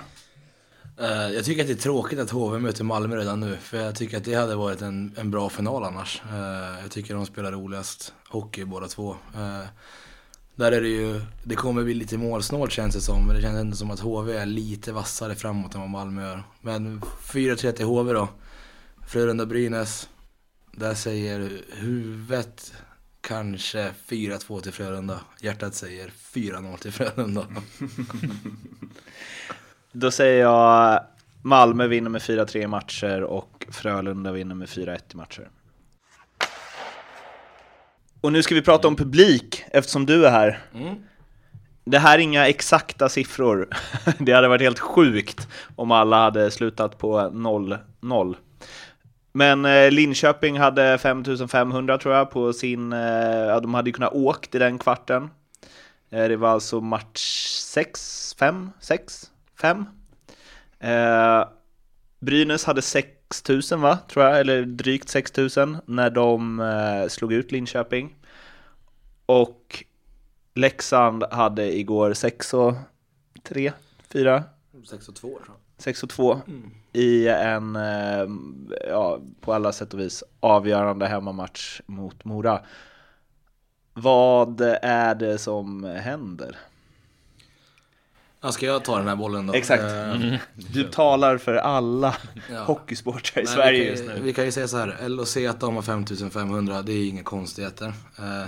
[0.98, 3.58] Eh, jag tycker att det är tråkigt att HV möter Malmö redan nu.
[3.58, 6.22] För jag tycker att det hade varit en, en bra final annars.
[6.30, 9.16] Eh, jag tycker de spelar roligast hockey båda två.
[9.36, 9.64] Eh,
[10.56, 13.28] där är det ju, det kommer bli lite målsnålt känns det som.
[13.28, 16.44] Men det känns ändå som att HV är lite vassare framåt än vad Malmö gör.
[16.62, 18.30] Men 4-3 till HV då.
[19.08, 20.10] Frölunda-Brynäs.
[20.72, 22.74] Där säger huvudet
[23.22, 25.20] kanske 4-2 till Frölunda.
[25.42, 27.48] Hjärtat säger 4-0 till Frölunda.
[29.98, 31.04] Då säger jag
[31.42, 35.50] Malmö vinner med 4-3 i matcher och Frölunda vinner med 4-1 i matcher.
[38.22, 40.60] Och nu ska vi prata om publik, eftersom du är här.
[40.74, 40.96] Mm.
[41.86, 43.70] Det här är inga exakta siffror.
[44.20, 48.36] Det hade varit helt sjukt om alla hade slutat på 0-0.
[49.32, 52.94] Men eh, Linköping hade 5500 tror jag på sin...
[52.94, 53.00] Eh,
[53.48, 55.30] ja, de hade ju kunnat åkt i den kvarten.
[56.10, 59.86] Eh, det var alltså match 6, 5, 6, 5.
[60.80, 61.48] Eh,
[62.20, 68.16] Brynäs hade 6000 va, tror jag, eller drygt 6000 när de eh, slog ut Linköping.
[69.26, 69.84] Och
[70.54, 72.74] Leksand hade igår 6 och
[73.44, 73.72] 3,
[74.10, 74.44] 4,
[74.90, 75.56] 6 och 2 tror jag.
[75.78, 76.42] 6 och 2
[76.94, 78.28] i en, eh,
[78.90, 82.62] ja, på alla sätt och vis avgörande hemmamatch mot Mora.
[83.94, 86.58] Vad är det som händer?
[88.46, 89.54] Ja, ska jag ta den här bollen då?
[89.54, 89.84] Exakt.
[89.84, 92.16] Eh, Du talar för alla
[92.52, 92.64] Ja.
[92.64, 94.22] hockeysportrar i Nej, Sverige vi kan, just nu.
[94.24, 97.94] Vi kan ju säga så här, LOC att de har 5500, det är inga konstigheter.
[98.20, 98.46] Eh,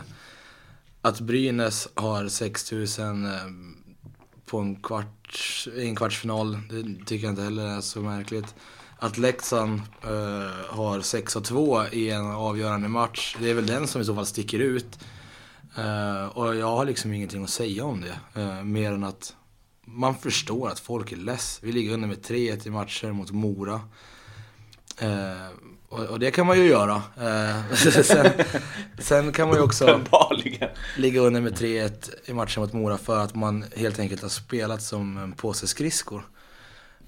[1.02, 3.32] att Brynäs har 6000 eh,
[4.46, 5.38] på en, kvart,
[5.76, 8.56] i en kvartsfinal, det tycker jag inte heller är så märkligt.
[9.00, 9.82] Att Leksand
[10.70, 14.16] har 6 och 2 i en avgörande match, det är väl den som i så
[14.16, 15.00] fall sticker ut.
[16.34, 19.36] Och jag har liksom ingenting att säga om det, mer än att
[19.90, 21.60] man förstår att folk är less.
[21.62, 23.82] Vi ligger under med 3-1 i matcher mot Mora.
[24.98, 25.48] Eh,
[25.90, 26.96] och, och det kan man ju göra.
[26.96, 27.74] Eh,
[28.04, 28.32] sen,
[29.00, 30.02] sen kan man ju också
[30.98, 34.82] ligga under med 3-1 i matchen mot Mora för att man helt enkelt har spelat
[34.82, 36.28] som en påse skridskor.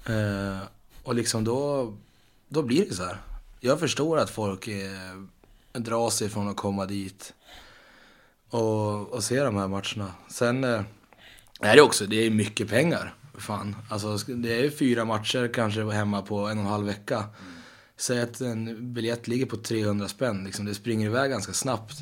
[0.06, 0.58] Eh,
[1.02, 1.92] och liksom då,
[2.48, 3.16] då blir det så här.
[3.60, 5.26] Jag förstår att folk är,
[5.72, 7.32] drar sig från att komma dit
[8.50, 10.14] och, och se de här matcherna.
[10.28, 10.82] Sen eh,
[11.62, 13.14] är det också, det är mycket pengar.
[13.38, 13.76] Fan.
[13.88, 17.24] Alltså, det är fyra matcher kanske hemma på en och en halv vecka.
[17.96, 21.94] Säg att en biljett ligger på 300 spänn, liksom, det springer iväg ganska snabbt.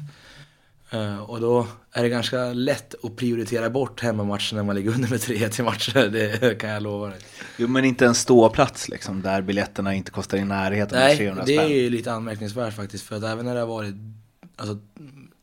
[0.90, 5.08] Eh, och då är det ganska lätt att prioritera bort hemmamatchen när man ligger under
[5.08, 7.18] med 3-1 i matcher, det kan jag lova dig.
[7.56, 11.44] Jo men inte en ståplats liksom, där biljetterna inte kostar i närheten av Nej, 300
[11.46, 11.70] det är spänn.
[11.72, 13.04] ju lite anmärkningsvärt faktiskt.
[13.04, 13.94] För att även när det har varit
[14.56, 14.78] alltså,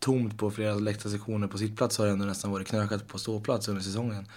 [0.06, 3.82] tomt på flera läktarsektioner på sittplats har det ändå nästan varit knökat på ståplats under
[3.82, 4.28] säsongen.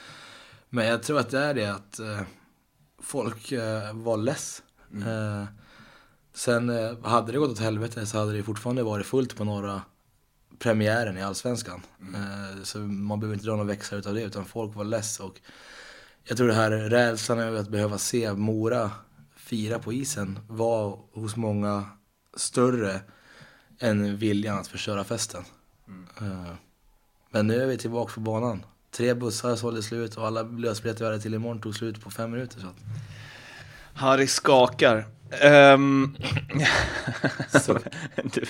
[0.69, 2.21] Men jag tror att det är det att eh,
[3.03, 4.63] folk eh, var less.
[4.95, 5.45] Eh,
[6.35, 9.83] sen eh, hade det gått åt helvete så hade det fortfarande varit fullt på norra
[10.59, 11.83] premiären i Allsvenskan.
[12.15, 15.41] Eh, så man behöver inte dra någon växlar utav det utan folk var less och
[16.25, 18.91] jag tror det här rädslan över att behöva se Mora
[19.37, 21.85] fira på isen var hos många
[22.37, 23.01] större
[23.79, 25.45] än viljan att förstöra festen.
[26.21, 26.53] Eh,
[27.31, 28.65] men nu är vi tillbaka på banan.
[28.91, 32.31] Tre bussar sålde slut och alla lösbiljetter vi hade till imorgon tog slut på fem
[32.31, 32.61] minuter.
[32.61, 32.67] Så.
[32.67, 32.75] att-
[33.95, 35.05] Harry skakar.
[35.75, 36.17] Um,
[38.17, 38.45] du,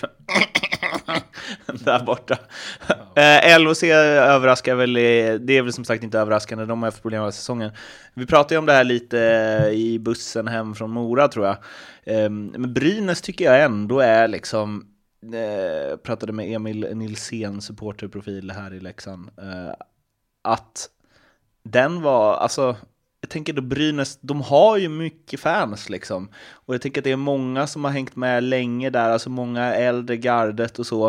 [1.85, 2.39] där borta.
[3.17, 7.03] Eh, uh, LHC överraskar väl, det är väl som sagt inte överraskande, de har haft
[7.03, 7.71] problem hela säsongen.
[8.15, 9.17] Vi pratade ju om det här lite
[9.75, 11.57] i bussen hem från Mora tror jag.
[12.05, 14.87] Ehm, men Brynäs tycker jag ändå är liksom,
[15.23, 19.75] eh, pratade med Emil Nilsén, supporterprofil här i Leksand, eh,
[20.43, 20.91] att
[21.63, 22.77] den var, alltså,
[23.21, 26.29] jag tänker då Brynäs, de har ju mycket fans liksom.
[26.51, 29.75] Och jag tänker att det är många som har hängt med länge där, alltså många
[29.75, 31.07] äldre gardet och så.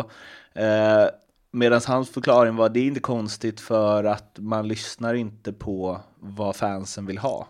[0.52, 1.06] Eh,
[1.52, 6.56] Medan hans förklaring var, det är inte konstigt för att man lyssnar inte på vad
[6.56, 7.48] fansen vill ha.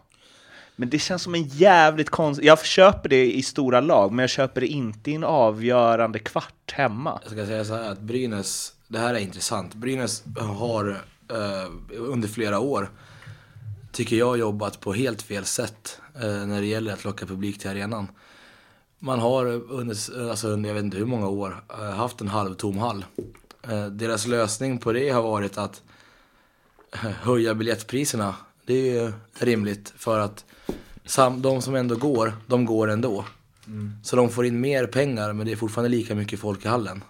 [0.80, 4.30] Men det känns som en jävligt konstig, jag köper det i stora lag, men jag
[4.30, 7.20] köper det inte i en avgörande kvart hemma.
[7.22, 9.74] Jag ska säga så här att Brynäs, det här är intressant.
[9.74, 10.88] Brynäs har
[11.30, 12.90] eh, under flera år,
[13.92, 17.70] tycker jag, jobbat på helt fel sätt eh, när det gäller att locka publik till
[17.70, 18.08] arenan.
[18.98, 22.78] Man har under, alltså under jag vet inte hur många år, eh, haft en halvtom
[22.78, 23.04] hall.
[23.68, 25.82] Eh, deras lösning på det har varit att
[26.92, 28.34] eh, höja biljettpriserna.
[28.70, 30.44] Det är ju rimligt för att
[31.04, 33.24] sam, de som ändå går, de går ändå.
[34.02, 37.04] Så de får in mer pengar men det är fortfarande lika mycket folk i hallen.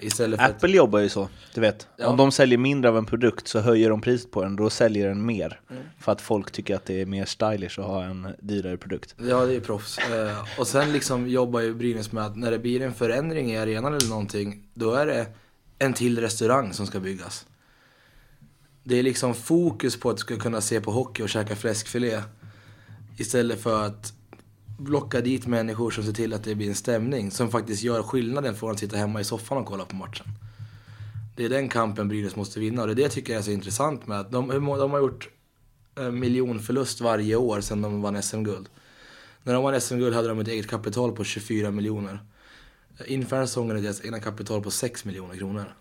[0.00, 1.88] Istället för att, Apple jobbar ju så, du vet.
[1.96, 2.06] Ja.
[2.06, 5.08] Om de säljer mindre av en produkt så höjer de priset på den, då säljer
[5.08, 5.60] den mer.
[6.00, 9.14] För att folk tycker att det är mer stylish att ha en dyrare produkt.
[9.18, 9.98] Ja, det är proffs.
[9.98, 13.58] Eh, och sen liksom jobbar ju Brynäs med att när det blir en förändring i
[13.58, 15.26] arenan eller någonting, då är det
[15.78, 17.46] en till restaurang som ska byggas.
[18.88, 22.22] Det är liksom fokus på att du ska kunna se på hockey och käka fläskfilé.
[23.16, 24.12] Istället för att
[24.86, 28.54] locka dit människor som ser till att det blir en stämning som faktiskt gör skillnaden
[28.54, 30.26] från att sitta hemma i soffan och kolla på matchen.
[31.36, 33.50] Det är den kampen Brynäs måste vinna och det är det jag tycker är så
[33.50, 35.28] intressant med att de, de har gjort
[35.94, 38.68] en miljonförlust varje år sedan de vann SM-guld.
[39.42, 42.20] När de vann SM-guld hade de ett eget kapital på 24 miljoner.
[43.06, 45.74] Inför den säsongen är deras egna kapital på 6 miljoner kronor.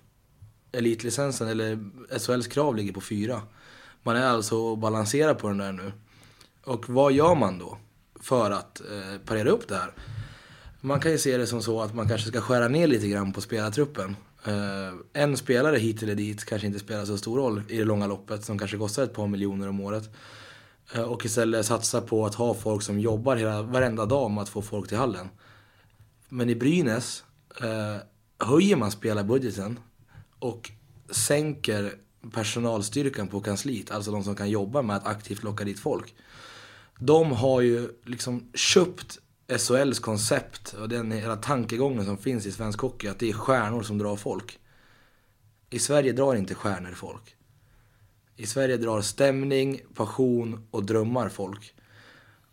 [0.77, 1.79] Elitlicensen, eller
[2.19, 3.41] SHLs krav, ligger på fyra.
[4.03, 5.91] Man är alltså och balanserar på den där nu.
[6.63, 7.77] Och vad gör man då
[8.21, 9.91] för att eh, parera upp det här?
[10.81, 13.33] Man kan ju se det som så att man kanske ska skära ner lite grann
[13.33, 14.15] på spelartruppen.
[14.45, 18.07] Eh, en spelare hit eller dit kanske inte spelar så stor roll i det långa
[18.07, 20.09] loppet som kanske kostar ett par miljoner om året.
[20.93, 24.49] Eh, och istället satsa på att ha folk som jobbar hela, varenda dag med att
[24.49, 25.29] få folk till hallen.
[26.29, 27.23] Men i Brynäs
[27.61, 27.97] eh,
[28.47, 29.79] höjer man spelarbudgeten
[30.45, 30.71] och
[31.09, 31.93] sänker
[32.33, 36.15] personalstyrkan på kansliet, alltså de som kan jobba med att aktivt locka dit folk.
[36.99, 39.19] De har ju liksom köpt
[39.57, 43.83] SHLs koncept och den hela tankegången som finns i svensk hockey, att det är stjärnor
[43.83, 44.59] som drar folk.
[45.69, 47.35] I Sverige drar inte stjärnor folk.
[48.35, 51.73] I Sverige drar stämning, passion och drömmar folk.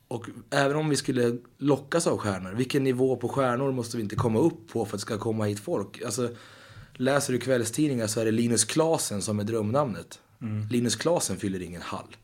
[0.09, 4.16] Och även om vi skulle lockas av stjärnor, vilken nivå på stjärnor måste vi inte
[4.16, 6.03] komma upp på för att det ska komma hit folk?
[6.03, 6.30] Alltså,
[7.03, 10.18] läser du kvällstidningar så är det Linus Klasen som är drömnamnet.
[10.70, 12.16] Linus Klasen fyller ingen hall.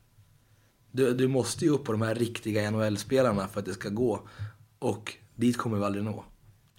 [0.93, 4.21] Du, du måste ju upp på de här riktiga NHL-spelarna för att det ska gå.
[4.79, 6.25] Och dit kommer vi aldrig nå.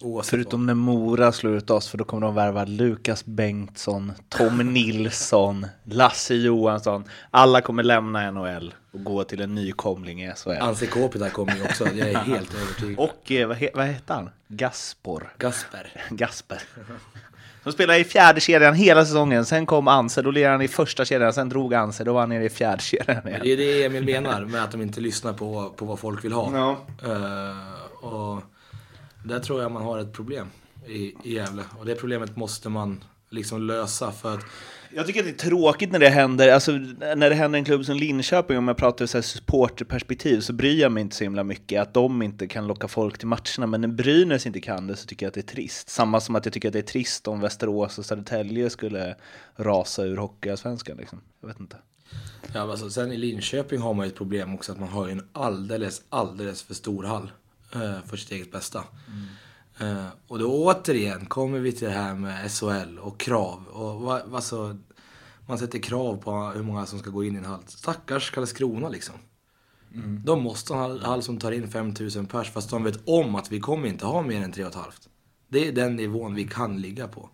[0.02, 4.58] Oavsett Förutom när Mora slår ut oss, för då kommer de värva Lukas Bengtsson, Tom
[4.74, 7.04] Nilsson, Lasse Johansson.
[7.32, 10.50] Alla kommer lämna NHL och gå till en nykomling i SHL.
[10.50, 10.58] vad.
[10.58, 13.00] Anse Kopita kommer ju också, jag är helt övertygad.
[13.00, 14.30] Och eh, vad, he, vad heter han?
[14.47, 15.34] Gaspor.
[15.38, 16.04] Gasper.
[16.10, 16.62] Gasper.
[17.70, 21.05] Som spelade i fjärde kedjan hela säsongen, sen kom Anse, då lirade han i första
[21.05, 23.39] kedjan, sen drog Anse, då var han nere i fjärde kedjan igen.
[23.43, 26.32] Det är det Emil menar med att de inte lyssnar på, på vad folk vill
[26.32, 26.51] ha.
[26.53, 26.78] Ja.
[27.09, 28.41] Eh, och
[29.24, 30.47] där tror jag man har ett problem
[30.88, 31.63] i, i Gävle.
[31.80, 34.43] Och det problemet måste man liksom lösa för att
[34.96, 37.86] Jag tycker att det är tråkigt när det händer, alltså när det händer en klubb
[37.86, 41.82] som Linköping, om jag pratar ur supporterperspektiv, så bryr jag mig inte så himla mycket
[41.82, 45.06] att de inte kan locka folk till matcherna, men när Brynäs inte kan det så
[45.06, 45.90] tycker jag att det är trist.
[45.90, 49.16] Samma som att jag tycker att det är trist om Västerås och Södertälje skulle
[49.56, 51.22] rasa ur Hockeyallsvenskan liksom.
[51.42, 51.78] Jag vet inte.
[52.54, 55.28] Ja, alltså, sen i Linköping har man ju ett problem också att man har en
[55.34, 57.32] alldeles, alldeles för stor hall
[57.74, 58.84] eh, för sitt eget bästa.
[59.80, 63.67] Eh, och då återigen kommer vi till det här med SHL och krav.
[63.67, 64.77] Och va, alltså,
[65.47, 67.63] man sätter krav på hur många som ska gå in i en hall.
[67.67, 69.15] Stackars Karlskrona liksom.
[70.25, 73.51] De måste ha en hall som tar in 5000 pers fast de vet om att
[73.51, 74.91] vi kommer inte ha mer än 3 500.
[75.47, 77.30] Det är den nivån vi kan ligga på.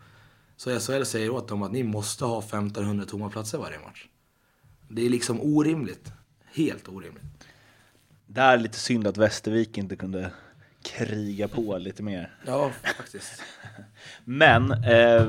[0.58, 4.08] Så SHL säger åt dem att ni måste ha 1500 tomma platser varje match.
[4.90, 6.12] Det är liksom orimligt.
[6.54, 7.24] Helt orimligt.
[8.28, 10.32] Det är lite synd att Västervik inte kunde
[10.86, 12.32] kriga på lite mer.
[12.46, 13.44] Ja, faktiskt.
[14.24, 15.28] Men eh,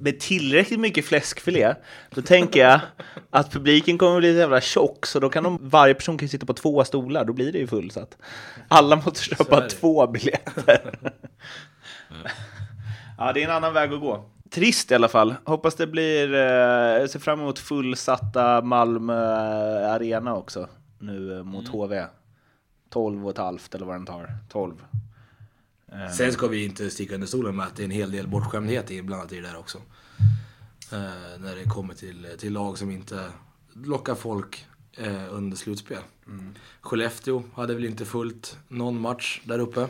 [0.00, 1.74] med tillräckligt mycket fläskfilé,
[2.10, 2.80] då tänker jag
[3.30, 6.46] att publiken kommer bli så jävla tjock, så då kan de, varje person kan sitta
[6.46, 8.16] på två stolar, då blir det ju fullsatt.
[8.68, 10.98] Alla måste köpa två biljetter.
[13.18, 14.24] ja, det är en annan väg att gå.
[14.50, 15.34] Trist i alla fall.
[15.44, 19.14] Hoppas det blir, eh, ser fram emot fullsatta Malmö
[19.88, 20.68] Arena också,
[20.98, 22.04] nu eh, mot HV.
[22.94, 24.38] 12 och ett halvt eller vad den tar.
[24.48, 24.84] 12.
[26.16, 28.90] Sen ska vi inte sticka under stolen med att det är en hel del bortskämdhet
[28.90, 29.78] inblandat i det där också.
[30.92, 33.24] Eh, när det kommer till, till lag som inte
[33.72, 34.66] lockar folk
[34.96, 35.98] eh, under slutspel.
[36.80, 39.88] Skellefteå hade väl inte fullt någon match där uppe.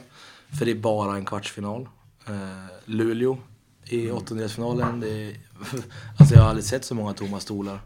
[0.58, 1.88] För det är bara en kvartsfinal.
[2.26, 3.38] Eh, Luleå
[3.84, 5.00] i åttondelsfinalen.
[5.00, 5.36] Det är,
[6.18, 7.80] alltså jag har aldrig sett så många tomma stolar.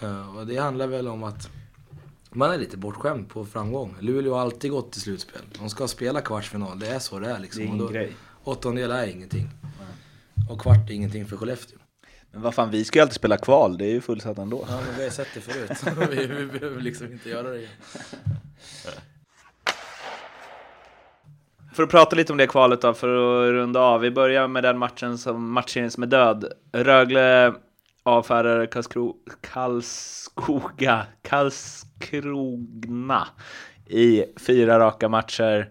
[0.00, 1.50] Eh, och det handlar väl om att
[2.30, 3.96] man är lite bortskämd på framgång.
[4.00, 5.42] Luleå har alltid gått till slutspel.
[5.58, 7.62] De ska spela kvartsfinal, det är så det är liksom.
[7.62, 8.12] Det är Och ingen då- grej.
[8.44, 9.48] Åttondel är ingenting.
[10.50, 11.78] Och kvart är ingenting för Skellefteå.
[12.32, 14.64] Men vad fan, vi ska ju alltid spela kval, det är ju fullsatt ändå.
[14.68, 15.70] Ja, men vi har sett det förut.
[16.10, 17.70] vi, vi behöver liksom inte göra det igen.
[21.74, 24.00] För att prata lite om det kvalet då, för att runda av.
[24.00, 26.52] Vi börjar med den matchen som matchserien som är död.
[26.72, 27.54] Rögle
[28.02, 31.06] avfärdar Karlskro, Karlskoga,
[32.00, 33.28] krogna
[33.86, 35.70] i fyra raka matcher.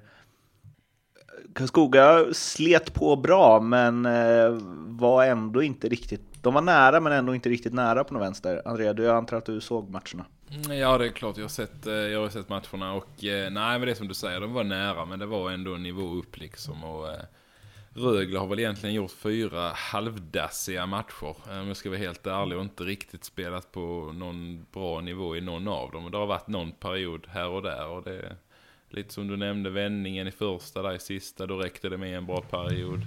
[1.55, 4.57] Karlskoga slet på bra, men eh,
[4.87, 6.21] var ändå inte riktigt...
[6.41, 8.61] De var nära, men ändå inte riktigt nära på något vänster.
[8.65, 10.25] Andrea, du jag antar att du såg matcherna?
[10.51, 11.37] Mm, ja, det är klart.
[11.37, 14.07] Jag har sett, eh, jag har sett matcherna och eh, nej, men det är som
[14.07, 16.83] du säger, de var nära, men det var ändå en nivå upp liksom.
[16.83, 17.19] Och, eh,
[17.99, 22.57] Rögle har väl egentligen gjort fyra halvdassiga matcher, eh, om jag ska vara helt ärlig,
[22.57, 26.11] och inte riktigt spelat på någon bra nivå i någon av dem.
[26.11, 28.35] Det har varit någon period här och där, och det är
[28.89, 32.25] lite som du nämnde, vändningen i första, där i sista, då räckte det med en
[32.25, 33.01] bra period.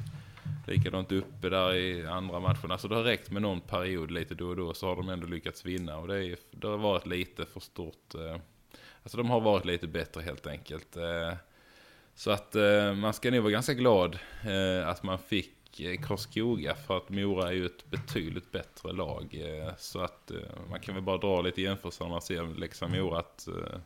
[0.66, 2.70] Likadant uppe där i andra matchen.
[2.70, 5.26] Alltså det har räckt med någon period lite då och då så har de ändå
[5.26, 5.98] lyckats vinna.
[5.98, 8.14] Och det, är, det har varit lite för stort.
[8.14, 8.36] Eh,
[9.02, 10.96] alltså de har varit lite bättre helt enkelt.
[10.96, 11.32] Eh,
[12.14, 16.74] så att eh, man ska nog vara ganska glad eh, att man fick eh, Karlskoga.
[16.74, 19.40] För att Mora är ju ett betydligt bättre lag.
[19.44, 20.36] Eh, så att eh,
[20.70, 23.18] man kan väl bara dra lite jämförelser när man ser liksom Leksand-Mora.
[23.18, 23.78] Att, eh,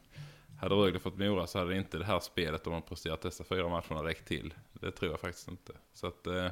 [0.60, 3.68] hade Rögle fått Mora så hade inte det här spelet de har presterat dessa fyra
[3.68, 4.54] matcherna räckt till.
[4.72, 5.72] Det tror jag faktiskt inte.
[5.94, 6.46] Så att eh,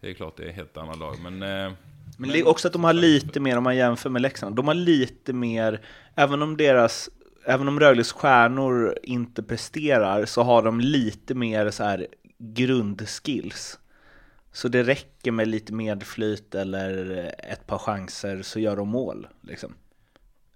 [0.00, 1.16] det är klart det är ett helt annat lag.
[1.22, 1.72] Men, eh,
[2.18, 4.68] Men det är också att de har lite mer, om man jämför med Leksand, de
[4.68, 5.80] har lite mer,
[6.14, 7.10] även om deras,
[7.44, 12.06] även om Rögles stjärnor inte presterar, så har de lite mer så här
[12.38, 13.78] grundskills.
[14.52, 19.26] Så det räcker med lite medflyt eller ett par chanser så gör de mål.
[19.40, 19.74] Liksom.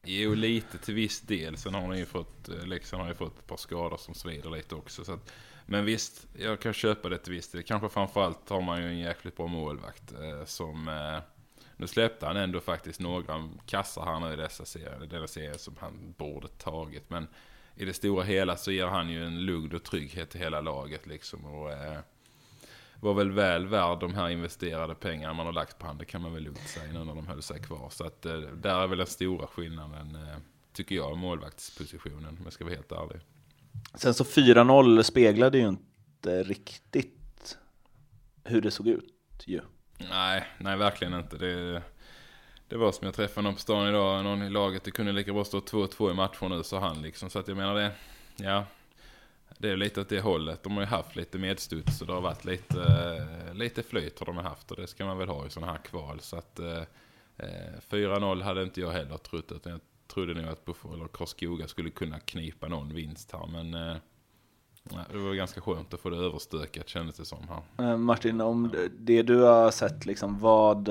[0.05, 1.57] Jo, lite till viss del.
[1.57, 4.51] Sen har ni ju fått, liksom, Leksand har ju fått ett par skador som svider
[4.51, 5.05] lite också.
[5.05, 5.33] Så att,
[5.67, 7.63] men visst, jag kan köpa det till viss del.
[7.63, 10.89] Kanske framförallt har man ju en jäkligt bra målvakt eh, som...
[10.89, 11.36] Eh,
[11.77, 15.77] nu släppte han ändå faktiskt några kassar här nu i dessa serier, denna serie som
[15.81, 17.11] han borde tagit.
[17.11, 17.27] Men
[17.77, 21.07] i det stora hela så ger han ju en lugn och trygghet till hela laget
[21.07, 21.45] liksom.
[21.45, 21.99] Och, eh,
[23.01, 25.99] var väl väl värd de här investerade pengarna man har lagt på han.
[25.99, 27.89] Det kan man väl lugnt säga nu när de höll sig kvar.
[27.91, 30.37] Så att eh, där är väl den stora skillnaden, eh,
[30.73, 32.29] tycker jag, målvaktspositionen.
[32.29, 33.21] Om jag ska vara helt ärlig.
[33.95, 37.59] Sen så 4-0 speglade ju inte riktigt
[38.45, 39.15] hur det såg ut
[39.45, 39.61] ju.
[39.99, 41.37] Nej, nej verkligen inte.
[41.37, 41.83] Det,
[42.69, 45.33] det var som jag träffade någon på stan idag, någon i laget, det kunde lika
[45.33, 47.31] bra stå 2-2 i matchen nu, sa han liksom.
[47.31, 47.93] Så att jag menar det,
[48.37, 48.65] ja.
[49.59, 50.63] Det är lite åt det hållet.
[50.63, 54.37] De har ju haft lite medstuds och det har varit lite, lite flyt har de
[54.37, 56.21] haft och det ska man väl ha i sådana här kval.
[56.21, 56.83] Så att eh,
[57.37, 61.69] eh 4-0 hade inte jag heller trott utan jag trodde nog att Buffalo eller Karlskoga
[61.69, 63.47] skulle kunna knipa någon vinst här.
[63.47, 63.97] Men eh,
[65.13, 67.39] det var ganska skönt att få det överstökat kändes det som
[67.77, 67.97] här.
[67.97, 70.89] Martin, om det du har sett, liksom, vad,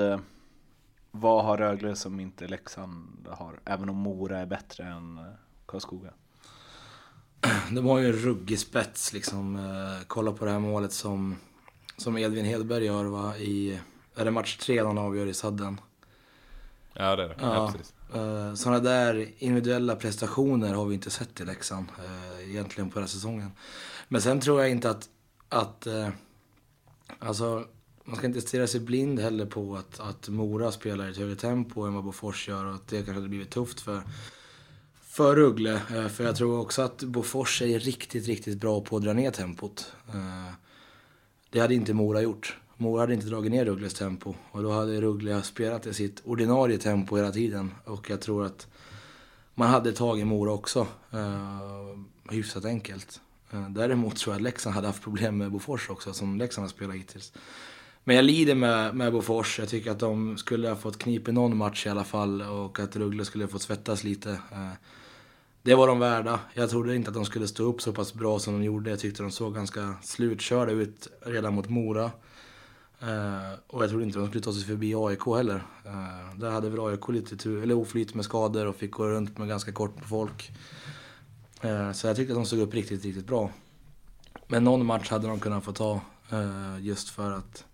[1.10, 3.60] vad har Rögle som inte Leksand har?
[3.64, 5.24] Även om Mora är bättre än eh,
[5.66, 6.10] Karlskoga.
[7.70, 9.56] De har ju en ruggig spets liksom.
[9.56, 11.36] Eh, kolla på det här målet som,
[11.96, 13.80] som Edvin Hedberg gör va, i...
[14.14, 15.80] Är det match tre han avgör i sadden?
[16.92, 17.72] Ja det är det, ja, Ja.
[17.72, 17.94] precis.
[18.14, 22.94] Eh, uh, sådana där individuella prestationer har vi inte sett i Leksand eh, egentligen på
[22.94, 23.50] den här säsongen.
[24.08, 25.08] Men sen tror jag inte att,
[25.48, 26.08] att eh,
[27.18, 27.64] alltså,
[28.04, 31.36] man ska inte stirra sig blind heller på att, att Mora spelar i ett högre
[31.36, 34.02] tempo än vad Bofors gör och att det kanske hade blivit tufft för,
[35.02, 35.80] för Rögle.
[36.10, 39.92] För jag tror också att Bofors är riktigt, riktigt bra på att dra ner tempot.
[41.50, 42.56] Det hade inte Mora gjort.
[42.76, 46.78] Mora hade inte dragit ner Rögles tempo och då hade Rögle spelat i sitt ordinarie
[46.78, 47.74] tempo hela tiden.
[47.84, 48.66] Och jag tror att
[49.54, 50.86] man hade tagit Mora också.
[51.12, 53.20] Eh, hyfsat enkelt.
[53.50, 56.70] Eh, däremot tror jag att Leksand hade haft problem med Bofors också, som Leksand har
[56.70, 57.32] spelat hittills.
[58.04, 59.58] Men jag lider med, med Bofors.
[59.58, 62.96] Jag tycker att de skulle ha fått knipa någon match i alla fall och att
[62.96, 64.30] Rögle skulle ha fått svettas lite.
[64.30, 64.72] Eh,
[65.62, 66.40] det var de värda.
[66.54, 68.90] Jag trodde inte att de skulle stå upp så pass bra som de gjorde.
[68.90, 72.10] Jag tyckte de såg ganska slutkörda ut redan mot Mora.
[73.00, 75.62] Eh, och jag trodde inte de skulle ta sig förbi AIK heller.
[75.84, 79.38] Eh, där hade väl AIK lite tur, eller oflyt med skador och fick gå runt
[79.38, 80.50] med ganska kort på folk.
[81.60, 83.50] Eh, så jag tyckte att de såg upp riktigt, riktigt bra.
[84.46, 87.64] Men någon match hade de kunnat få ta eh, just för att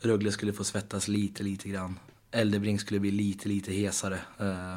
[0.00, 1.98] Rögle skulle få svettas lite, lite grann.
[2.30, 4.18] Eldebrink skulle bli lite, lite hesare.
[4.38, 4.76] Eh,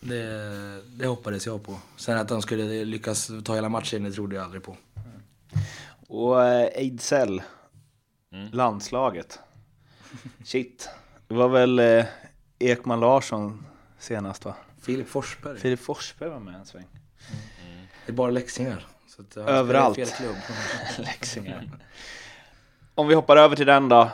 [0.00, 1.78] det, det hoppades jag på.
[1.96, 4.76] Sen att de skulle lyckas ta hela matchen, det trodde jag aldrig på.
[6.08, 7.42] Och eh, Ejdsell.
[8.32, 9.40] Ejdsell, landslaget.
[10.44, 10.88] Shit,
[11.28, 12.04] det var väl eh,
[12.58, 13.66] Ekman Larsson
[13.98, 14.54] senast va?
[14.82, 15.58] Filip Forsberg.
[15.58, 16.86] Filip Forsberg var med en sväng.
[18.06, 18.86] Det är bara läxingar.
[19.06, 19.96] Så att, ja, Överallt.
[19.96, 20.36] Fel klubb.
[20.98, 21.70] Leksingar.
[22.94, 24.10] Om vi hoppar över till den då,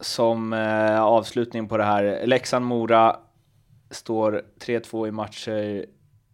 [0.00, 2.26] som eh, avslutning på det här.
[2.26, 3.16] Leksand-Mora
[3.90, 5.86] står 3-2 i matcher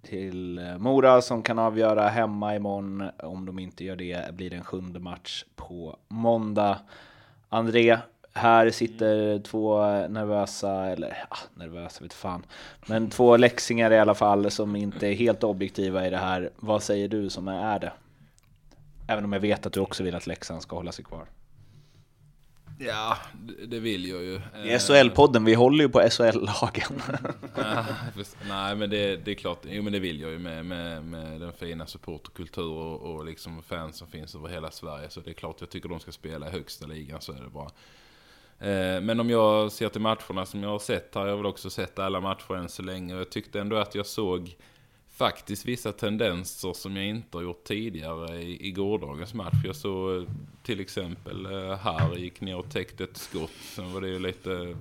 [0.03, 3.11] till eh, Mora som kan avgöra hemma imorgon.
[3.18, 6.78] Om de inte gör det blir det en sjunde match på måndag.
[7.49, 7.99] André,
[8.32, 12.46] här sitter två nervösa, eller ja, nervösa vet fan,
[12.86, 16.51] men två läxingar i alla fall som inte är helt objektiva i det här.
[16.57, 17.92] Vad säger du som är det?
[19.09, 21.26] Även om jag vet att du också vill att Leksand ska hålla sig kvar.
[22.79, 23.16] Ja,
[23.66, 24.35] det- vill jag ju.
[24.64, 27.03] I SHL-podden, vi håller ju på SHL-lagen.
[27.57, 27.85] Ja,
[28.49, 31.41] Nej men det, det är klart, jo men det vill jag ju med, med, med
[31.41, 35.11] den fina supporterkultur och, och liksom fans som finns över hela Sverige.
[35.11, 37.51] Så det är klart jag tycker de ska spela i högsta ligan så är det
[37.51, 37.70] bara.
[38.70, 41.47] Eh, Men om jag ser till matcherna som jag har sett här, jag har väl
[41.47, 43.14] också sett alla matcher än så länge.
[43.14, 44.57] Och jag tyckte ändå att jag såg
[45.18, 49.64] faktiskt vissa tendenser som jag inte har gjort tidigare i, i gårdagens match.
[49.64, 50.28] Jag såg eh,
[50.62, 53.50] till exempel eh, här gick ner och täckte ett skott.
[53.60, 54.78] Sen var det ju lite mm,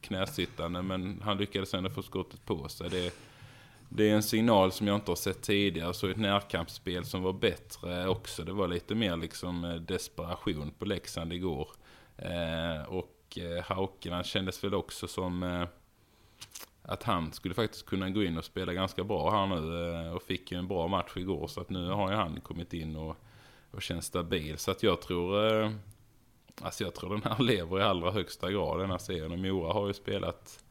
[0.00, 2.90] knäsittande men han lyckades ändå få skottet på sig.
[2.90, 3.14] Det,
[3.88, 5.94] det är en signal som jag inte har sett tidigare.
[5.94, 8.44] Så ett närkampsspel som var bättre också.
[8.44, 11.68] Det var lite mer liksom eh, desperation på Leksand igår.
[12.16, 15.66] Eh, och eh, han kändes väl också som eh,
[16.82, 19.92] att han skulle faktiskt kunna gå in och spela ganska bra här nu.
[19.92, 21.46] Eh, och fick ju en bra match igår.
[21.46, 23.16] Så att nu har ju han kommit in och,
[23.70, 24.58] och känns stabil.
[24.58, 25.46] Så att jag tror...
[25.46, 25.70] Eh,
[26.60, 29.32] alltså jag tror den här lever i allra högsta grad den här serien.
[29.32, 30.64] Och Mora har ju spelat,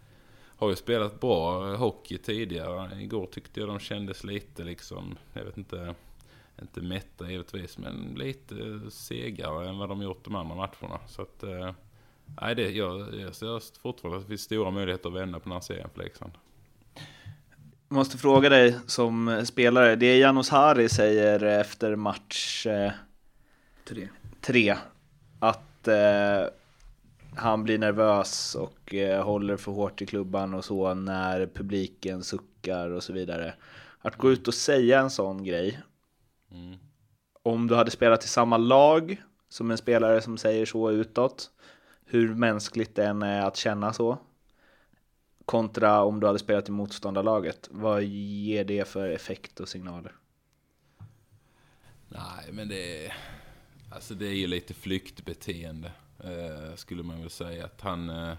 [0.57, 3.01] har ju spelat bra hockey tidigare.
[3.01, 5.95] Igår tyckte jag de kändes lite liksom, jag vet inte,
[6.61, 10.99] inte mätta givetvis, men lite segare än vad de gjort de andra matcherna.
[11.07, 11.71] Så att, eh,
[12.41, 15.53] nej det, jag, jag ser fortfarande att det finns stora möjligheter att vända på den
[15.53, 16.31] här serien för Leksand.
[17.87, 19.95] Måste fråga dig som spelare.
[19.95, 22.91] Det Janos Hari säger efter match eh,
[23.87, 24.07] Tre.
[24.41, 24.75] tre.
[25.39, 26.47] Att eh,
[27.35, 32.89] han blir nervös och eh, håller för hårt i klubban och så när publiken suckar
[32.89, 33.53] och så vidare.
[34.01, 35.79] Att gå ut och säga en sån grej.
[36.51, 36.77] Mm.
[37.43, 41.51] Om du hade spelat i samma lag som en spelare som säger så utåt.
[42.11, 44.17] Hur mänskligt det än är att känna så.
[45.45, 47.67] Kontra om du hade spelat i motståndarlaget.
[47.71, 50.15] Vad ger det för effekt och signaler?
[52.07, 53.13] Nej, men det är,
[53.91, 55.91] alltså det är ju lite flyktbeteende.
[56.23, 57.65] Eh, skulle man väl säga.
[57.65, 58.33] Att han, eh,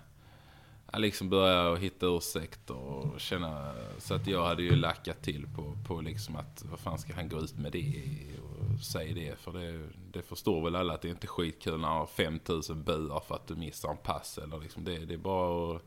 [0.92, 3.74] han liksom börjar att hitta ursäkter och känna...
[3.98, 7.28] Så att jag hade ju lackat till på, på liksom att vad fan ska han
[7.28, 8.02] gå ut med det
[8.42, 9.38] och säga det?
[9.38, 12.82] För det, det förstår väl alla att det är inte skitkul när han har 5000
[12.82, 14.38] buar för att du missar en pass.
[14.38, 15.82] Eller liksom det, det är bara att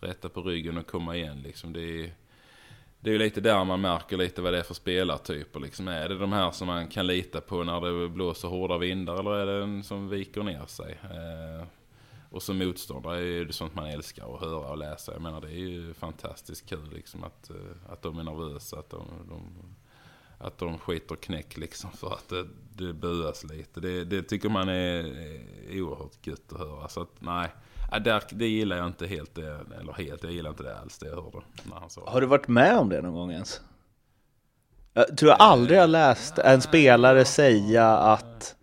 [0.00, 1.42] rätta på ryggen och komma igen.
[1.42, 2.14] Liksom det är,
[3.00, 5.60] det är ju lite där man märker lite vad det är för spelartyper.
[5.60, 5.88] Liksom.
[5.88, 9.34] Är det de här som man kan lita på när det blåser hårda vindar eller
[9.34, 10.98] är det en som viker ner sig?
[11.02, 11.66] Eh,
[12.30, 15.12] och som motståndare är det sånt man älskar att höra och läsa.
[15.12, 18.90] Jag menar det är ju fantastiskt kul liksom att, eh, att de är nervösa, att
[18.90, 19.52] de, de,
[20.38, 23.80] att de skiter knäck liksom för att det, det buas lite.
[23.80, 25.04] Det, det tycker man är,
[25.70, 26.88] oerhört gött att höra.
[26.88, 27.48] Så att nej,
[28.04, 31.06] där, det gillar jag inte helt, det, eller helt, jag gillar inte det alls det
[31.06, 32.10] jag hörde när han sa.
[32.10, 33.60] Har du varit med om det någon gång ens?
[34.92, 38.56] Jag tror jag aldrig har läst en spelare säga att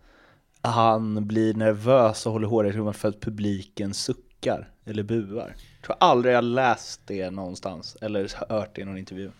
[0.68, 5.54] han blir nervös och håller håret i rummet för att publiken suckar eller buar.
[5.76, 9.30] Jag tror aldrig jag läst det någonstans eller hört det i någon intervju.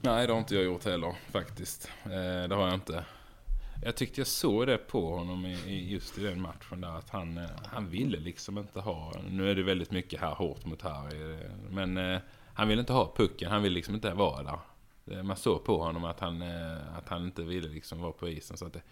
[0.00, 1.90] Nej, det har inte jag gjort heller faktiskt.
[2.04, 3.04] Eh, det har jag inte.
[3.84, 7.10] Jag tyckte jag såg det på honom i, i just i den matchen där att
[7.10, 10.82] han, eh, han ville liksom inte ha, nu är det väldigt mycket här hårt mot
[10.82, 12.18] Harry, eh, men eh,
[12.54, 14.58] han ville inte ha pucken, han ville liksom inte vara där.
[15.06, 18.28] Eh, man såg på honom att han, eh, att han inte ville liksom vara på
[18.28, 18.56] isen.
[18.56, 18.82] Så att det,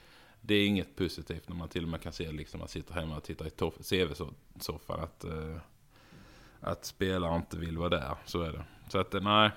[0.42, 3.16] det är inget positivt när man till och med kan se liksom, man sitter hemma
[3.16, 3.50] och tittar i
[3.82, 5.56] CV-soffan att, eh,
[6.60, 8.14] att spelare inte vill vara där.
[8.26, 8.64] Så är det.
[8.88, 9.50] Så att eh, nej,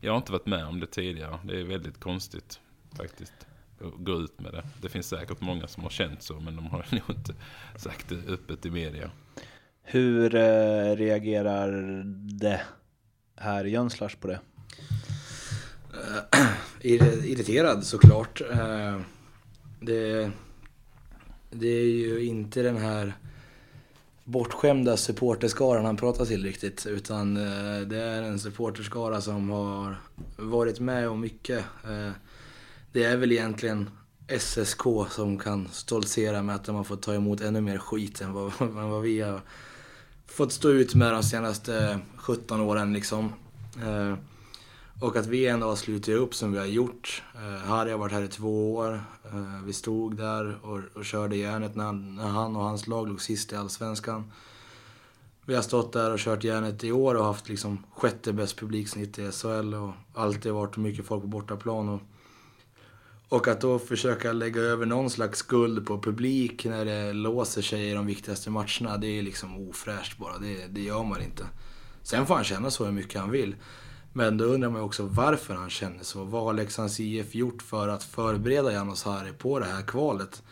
[0.00, 1.38] jag har inte varit med om det tidigare.
[1.44, 2.60] Det är väldigt konstigt
[2.96, 3.32] faktiskt.
[3.80, 4.64] Att gå ut med det.
[4.82, 7.34] Det finns säkert många som har känt så men de har nog inte
[7.76, 9.10] sagt det öppet i media.
[9.82, 12.02] Hur eh, reagerar
[12.40, 12.60] det
[13.36, 14.40] här i Jönslars på det?
[16.80, 18.40] Ir- Irriterad såklart.
[18.40, 19.00] Eh,
[19.82, 20.30] det,
[21.50, 23.14] det är ju inte den här
[24.24, 26.86] bortskämda supporterskaran han pratar till riktigt.
[26.86, 29.96] Utan eh, det är en supporterskara som har
[30.36, 31.64] varit med om mycket.
[31.84, 32.10] Eh,
[32.92, 33.90] det är väl egentligen
[34.38, 38.32] SSK som kan stoltsera med att de har fått ta emot ännu mer skit än
[38.32, 39.40] vad, än vad vi har
[40.26, 43.32] fått stå ut med de senaste 17 åren liksom.
[43.82, 44.14] Eh,
[45.00, 47.22] och att vi ändå har slutit upp som vi har gjort.
[47.64, 49.00] Harry har varit här i två år.
[49.32, 53.08] Eh, vi stod där och, och körde järnet när han, när han och hans lag
[53.08, 54.32] låg sist i Allsvenskan.
[55.44, 59.18] Vi har stått där och kört järnet i år och haft liksom sjätte bäst publiksnitt
[59.18, 61.88] i SHL och alltid varit mycket folk på bortaplan.
[61.88, 62.00] Och,
[63.28, 67.90] och att då försöka lägga över någon slags skuld på publik när det låser sig
[67.90, 70.38] i de viktigaste matcherna, det är liksom ofräscht bara.
[70.38, 71.44] Det, det gör man inte.
[72.02, 73.56] Sen får han känna så hur mycket han vill.
[74.12, 76.24] Men då undrar man ju också varför han känner så.
[76.24, 80.42] Vad har Leksands IF gjort för att förbereda Janos Harry på det här kvalet?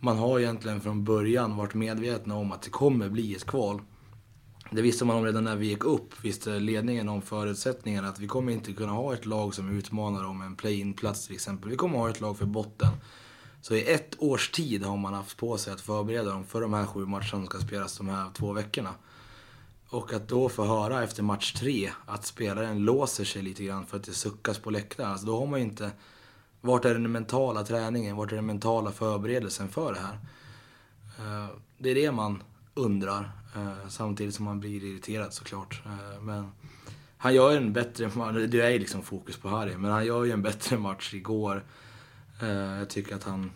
[0.00, 3.80] Man har egentligen från början varit medvetna om att det kommer bli ett kval.
[4.70, 8.26] Det visste man om redan när vi gick upp, visste ledningen om förutsättningarna att vi
[8.26, 11.70] kommer inte kunna ha ett lag som utmanar om en play-in-plats till exempel.
[11.70, 12.88] Vi kommer ha ett lag för botten.
[13.60, 16.72] Så i ett års tid har man haft på sig att förbereda dem för de
[16.74, 18.94] här sju matcherna som ska spelas de här två veckorna.
[19.96, 23.96] Och att då få höra efter match tre att spelaren låser sig lite grann för
[23.96, 25.10] att det suckas på läktaren.
[25.10, 25.90] Alltså då har man ju inte...
[26.60, 28.16] Vart är den mentala träningen?
[28.16, 30.18] Vart är den mentala förberedelsen för det här?
[31.18, 32.42] Eh, det är det man
[32.74, 33.30] undrar.
[33.56, 35.82] Eh, samtidigt som man blir irriterad såklart.
[35.86, 36.50] Eh, men
[37.16, 38.36] han gör ju en bättre match.
[38.48, 39.76] Det är ju liksom fokus på Harry.
[39.76, 41.64] Men han gör ju en bättre match igår.
[42.78, 43.50] Jag tycker att han...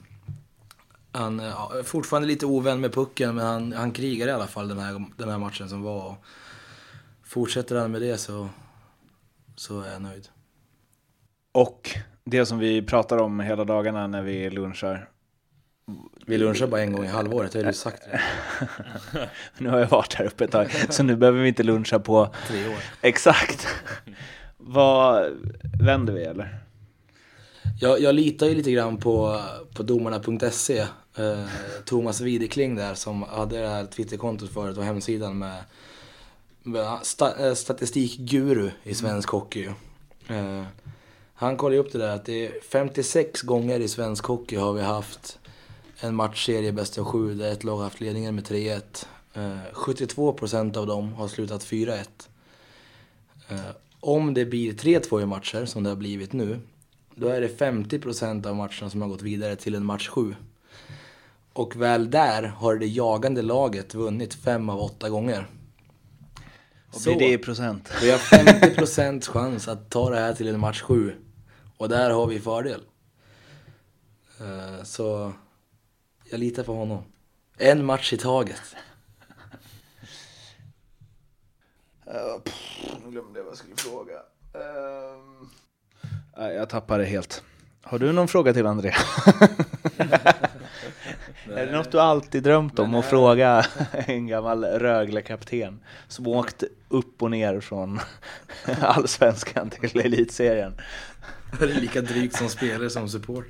[1.12, 4.68] Han ja, är fortfarande lite ovän med pucken, men han, han krigar i alla fall
[4.68, 6.14] den här, den här matchen som var.
[7.24, 8.48] Fortsätter han med det så,
[9.56, 10.28] så är jag nöjd.
[11.52, 11.90] Och
[12.24, 15.08] det som vi pratar om hela dagarna när vi lunchar.
[16.26, 18.02] Vi lunchar bara en gång i halvåret, har du sagt.
[18.04, 18.20] det.
[19.58, 22.34] Nu har jag varit här uppe ett tag, så nu behöver vi inte luncha på
[22.48, 22.78] Tre år.
[23.00, 23.66] exakt.
[24.56, 25.30] Vad
[25.80, 26.58] vänder vi eller?
[27.80, 29.40] Jag, jag litar ju lite grann på,
[29.74, 30.86] på domarna.se.
[31.16, 31.44] Eh,
[31.84, 35.64] Thomas Widekling där som hade det här Twitterkontot förut och hemsidan med,
[36.62, 39.68] med sta, eh, statistikguru i svensk hockey.
[40.28, 40.64] Eh,
[41.34, 44.82] han kollade upp det där att det är 56 gånger i svensk hockey har vi
[44.82, 45.38] haft
[46.00, 49.06] en matchserie bäst av sju där ett lag har haft ledningen med 3-1.
[49.34, 52.28] Eh, 72% av dem har slutat 4-1.
[53.48, 53.60] Eh,
[54.00, 56.60] om det blir 3-2 i matcher, som det har blivit nu,
[57.14, 60.34] då är det 50% av matcherna som har gått vidare till en match 7.
[61.52, 65.46] Och väl där har det jagande laget vunnit fem av åtta gånger.
[66.92, 67.90] Och blir det i procent?
[68.02, 71.14] Vi har 50% chans att ta det här till en match 7.
[71.76, 72.80] Och där har vi fördel.
[74.40, 75.32] Eh, Så
[76.30, 77.02] jag litar på honom.
[77.58, 78.76] En match i taget.
[83.04, 84.14] Nu glömde jag vad jag skulle fråga.
[86.36, 87.42] Nej, jag tappade helt.
[87.82, 88.92] Har du någon fråga till André?
[91.56, 97.22] är det något du alltid drömt om att fråga en gammal Rögle-kapten som åkt upp
[97.22, 98.00] och ner från
[98.80, 100.74] allsvenskan till elitserien?
[101.58, 103.46] Det är lika drygt som spelare som support.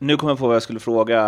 [0.00, 1.22] Nu kommer jag på vad jag skulle fråga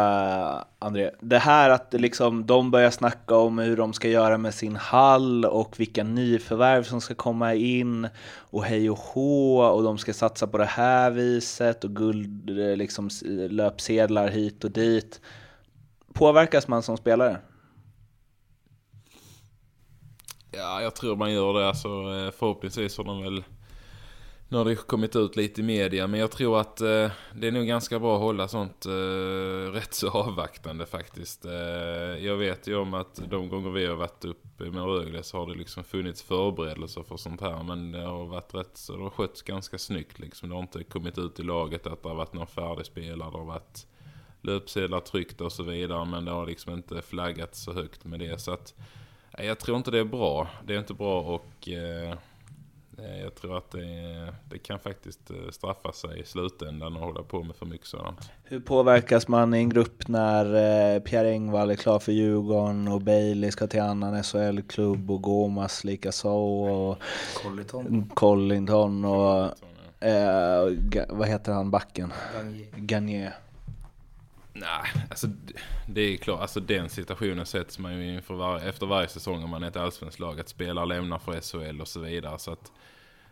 [0.79, 1.11] André.
[1.21, 5.45] Det här att liksom, de börjar snacka om hur de ska göra med sin hall
[5.45, 8.09] och vilka nyförvärv som ska komma in
[8.39, 12.77] och hej och hå och de ska satsa på det här viset och guld, eh,
[12.77, 15.21] liksom eh, löpsedlar hit och dit.
[16.13, 17.39] Påverkas man som spelare?
[20.51, 21.69] Ja, jag tror man gör det.
[21.69, 23.45] Alltså, eh, förhoppningsvis har de väl...
[24.53, 27.53] Nu har det kommit ut lite i media, men jag tror att eh, det är
[27.53, 31.45] nog ganska bra att hålla sånt eh, rätt så avvaktande faktiskt.
[31.45, 31.53] Eh,
[32.25, 35.47] jag vet ju om att de gånger vi har varit uppe med Rögle så har
[35.47, 39.11] det liksom funnits förberedelser för sånt här, men det har varit rätt så, det har
[39.11, 40.49] skötts ganska snyggt liksom.
[40.49, 43.39] Det har inte kommit ut i laget att det har varit någon färdig spelare, det
[43.39, 43.87] har varit
[44.43, 48.41] löpsedlar tryckta och så vidare, men det har liksom inte flaggats så högt med det.
[48.41, 48.75] Så att
[49.39, 50.49] Nej, Jag tror inte det är bra.
[50.65, 52.19] Det är inte bra och eh,
[53.23, 57.43] jag tror att det, det kan faktiskt eh, straffa sig i slutändan att hålla på
[57.43, 58.31] med för mycket sådant.
[58.45, 60.45] Hur påverkas man i en grupp när
[60.95, 65.85] eh, Pierre Engvall är klar för Djurgården och Bailey ska till annan SHL-klubb och Gomas
[65.85, 66.99] likaså och
[67.43, 68.11] Colliton.
[68.15, 69.45] Collington och
[70.01, 72.13] eh, Ga- vad heter han backen?
[72.77, 73.31] Gagné.
[74.53, 75.27] Nej, alltså
[75.87, 79.51] det är klart, alltså den situationen sätts man ju inför var, efter varje säsong om
[79.51, 82.39] man är ett allsvenskt lag, att spelare lämnar för SHL och så vidare.
[82.39, 82.73] Så att,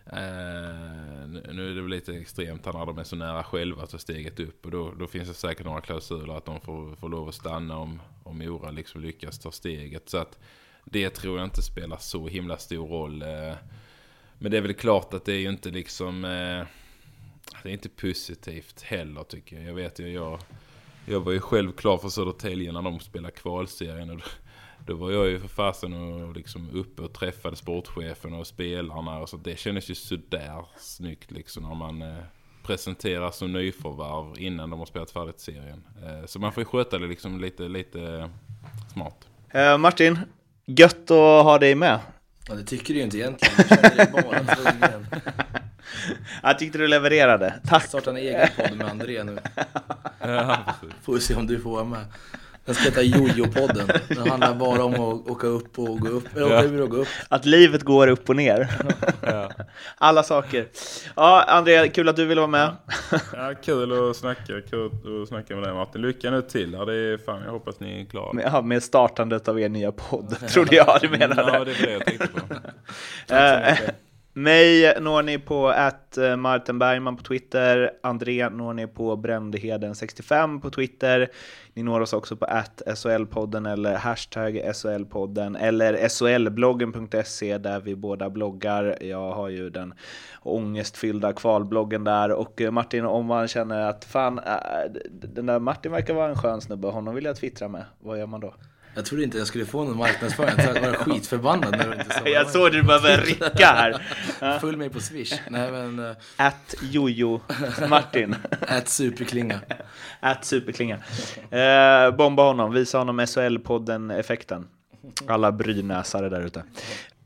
[0.07, 3.83] eh, nu nu är det väl lite extremt här när de är så nära själva
[3.83, 6.97] att ta steget upp och då, då finns det säkert några klausuler att de får,
[6.97, 10.09] får lov att stanna om, om Mora liksom lyckas ta steget.
[10.09, 10.39] Så att
[10.85, 13.23] det tror jag inte spelar så himla stor roll.
[13.23, 13.55] Eh,
[14.39, 16.67] men det är väl klart att det är ju inte liksom, eh,
[17.63, 19.65] det är inte positivt heller tycker jag.
[19.65, 20.41] Jag vet ju, jag
[21.09, 24.11] jag var ju själv klar för Södertälje när de spelade kvalserien.
[24.11, 24.23] Och då,
[24.87, 29.19] då var jag ju för fasen och liksom uppe och träffade sportchefen och spelarna.
[29.19, 32.19] Och så det kändes ju sådär snyggt liksom när man eh,
[32.63, 35.85] presenteras som nyförvärv innan de har spelat färdigt serien.
[36.05, 38.31] Eh, så man får ju sköta det liksom lite, lite
[38.93, 39.29] smart.
[39.51, 40.19] Eh, Martin,
[40.67, 42.01] gött att ha dig med.
[42.49, 43.55] Ja, det tycker du ju inte egentligen.
[43.59, 45.07] Jag känner dig bara tvungen.
[46.43, 47.55] Jag tyckte du levererade.
[47.67, 47.85] Tack!
[47.85, 49.39] Starta en egen podd med André nu.
[51.03, 52.05] Får vi se om du får vara med.
[52.69, 54.01] Den ska heta Jojo-podden.
[54.09, 56.37] Den handlar bara om att åka upp och gå upp.
[56.37, 57.09] Eller åka ur och gå upp.
[57.29, 58.69] Att livet går upp och ner.
[59.99, 60.69] Alla saker.
[61.17, 62.77] Ja, André, kul att du ville vara med.
[63.33, 64.91] ja, kul att snacka, kul
[65.23, 66.03] att snacka med dig Martin.
[66.03, 66.73] Lycka nu till.
[66.73, 68.33] Ja, det är fan, jag hoppas ni är klara.
[68.33, 71.43] Med, ja, med startandet av er nya podd, trodde jag du menade.
[71.43, 72.41] Ja, det var det jag tänkte på.
[74.39, 80.61] Mig når ni på att eh, Martin Bergman på Twitter, André når ni på Brändheden65
[80.61, 81.29] på Twitter.
[81.75, 88.31] Ni når oss också på att SHL-podden eller hashtag SHL-podden eller SHLbloggen.se där vi båda
[88.31, 88.99] bloggar.
[89.01, 89.95] Jag har ju den
[90.43, 95.93] ångestfyllda kvalbloggen där och eh, Martin, om man känner att fan, eh, den där Martin
[95.93, 98.55] verkar vara en skön snubbe, honom vill jag twittra med, vad gör man då?
[98.99, 100.55] Jag trodde inte jag skulle få någon marknadsföring.
[100.59, 104.03] Jag var skitförbannad när du inte sa Jag såg du bara började rycka här.
[104.61, 105.33] Följ mig på Swish.
[105.51, 107.41] Nej men, uh, Att Jojo
[107.89, 108.37] Martin.
[108.69, 109.61] ät superklinga.
[110.21, 110.99] Att superklinga.
[111.51, 114.67] Eh, bomba honom, visa honom SHL-podden-effekten.
[115.27, 116.63] Alla brynäsare där ute.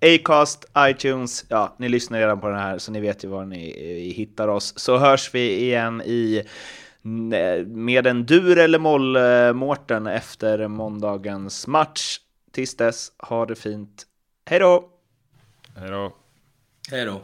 [0.01, 3.71] Acast, iTunes, ja, ni lyssnar redan på den här så ni vet ju var ni
[3.71, 4.73] eh, hittar oss.
[4.77, 6.43] Så hörs vi igen i
[7.03, 12.19] med en dur eller moll eh, Mårten efter måndagens match.
[12.53, 14.07] Tills dess, ha det fint.
[14.47, 14.89] Hej då!
[15.77, 16.13] Hej då.
[16.91, 17.21] Hej då.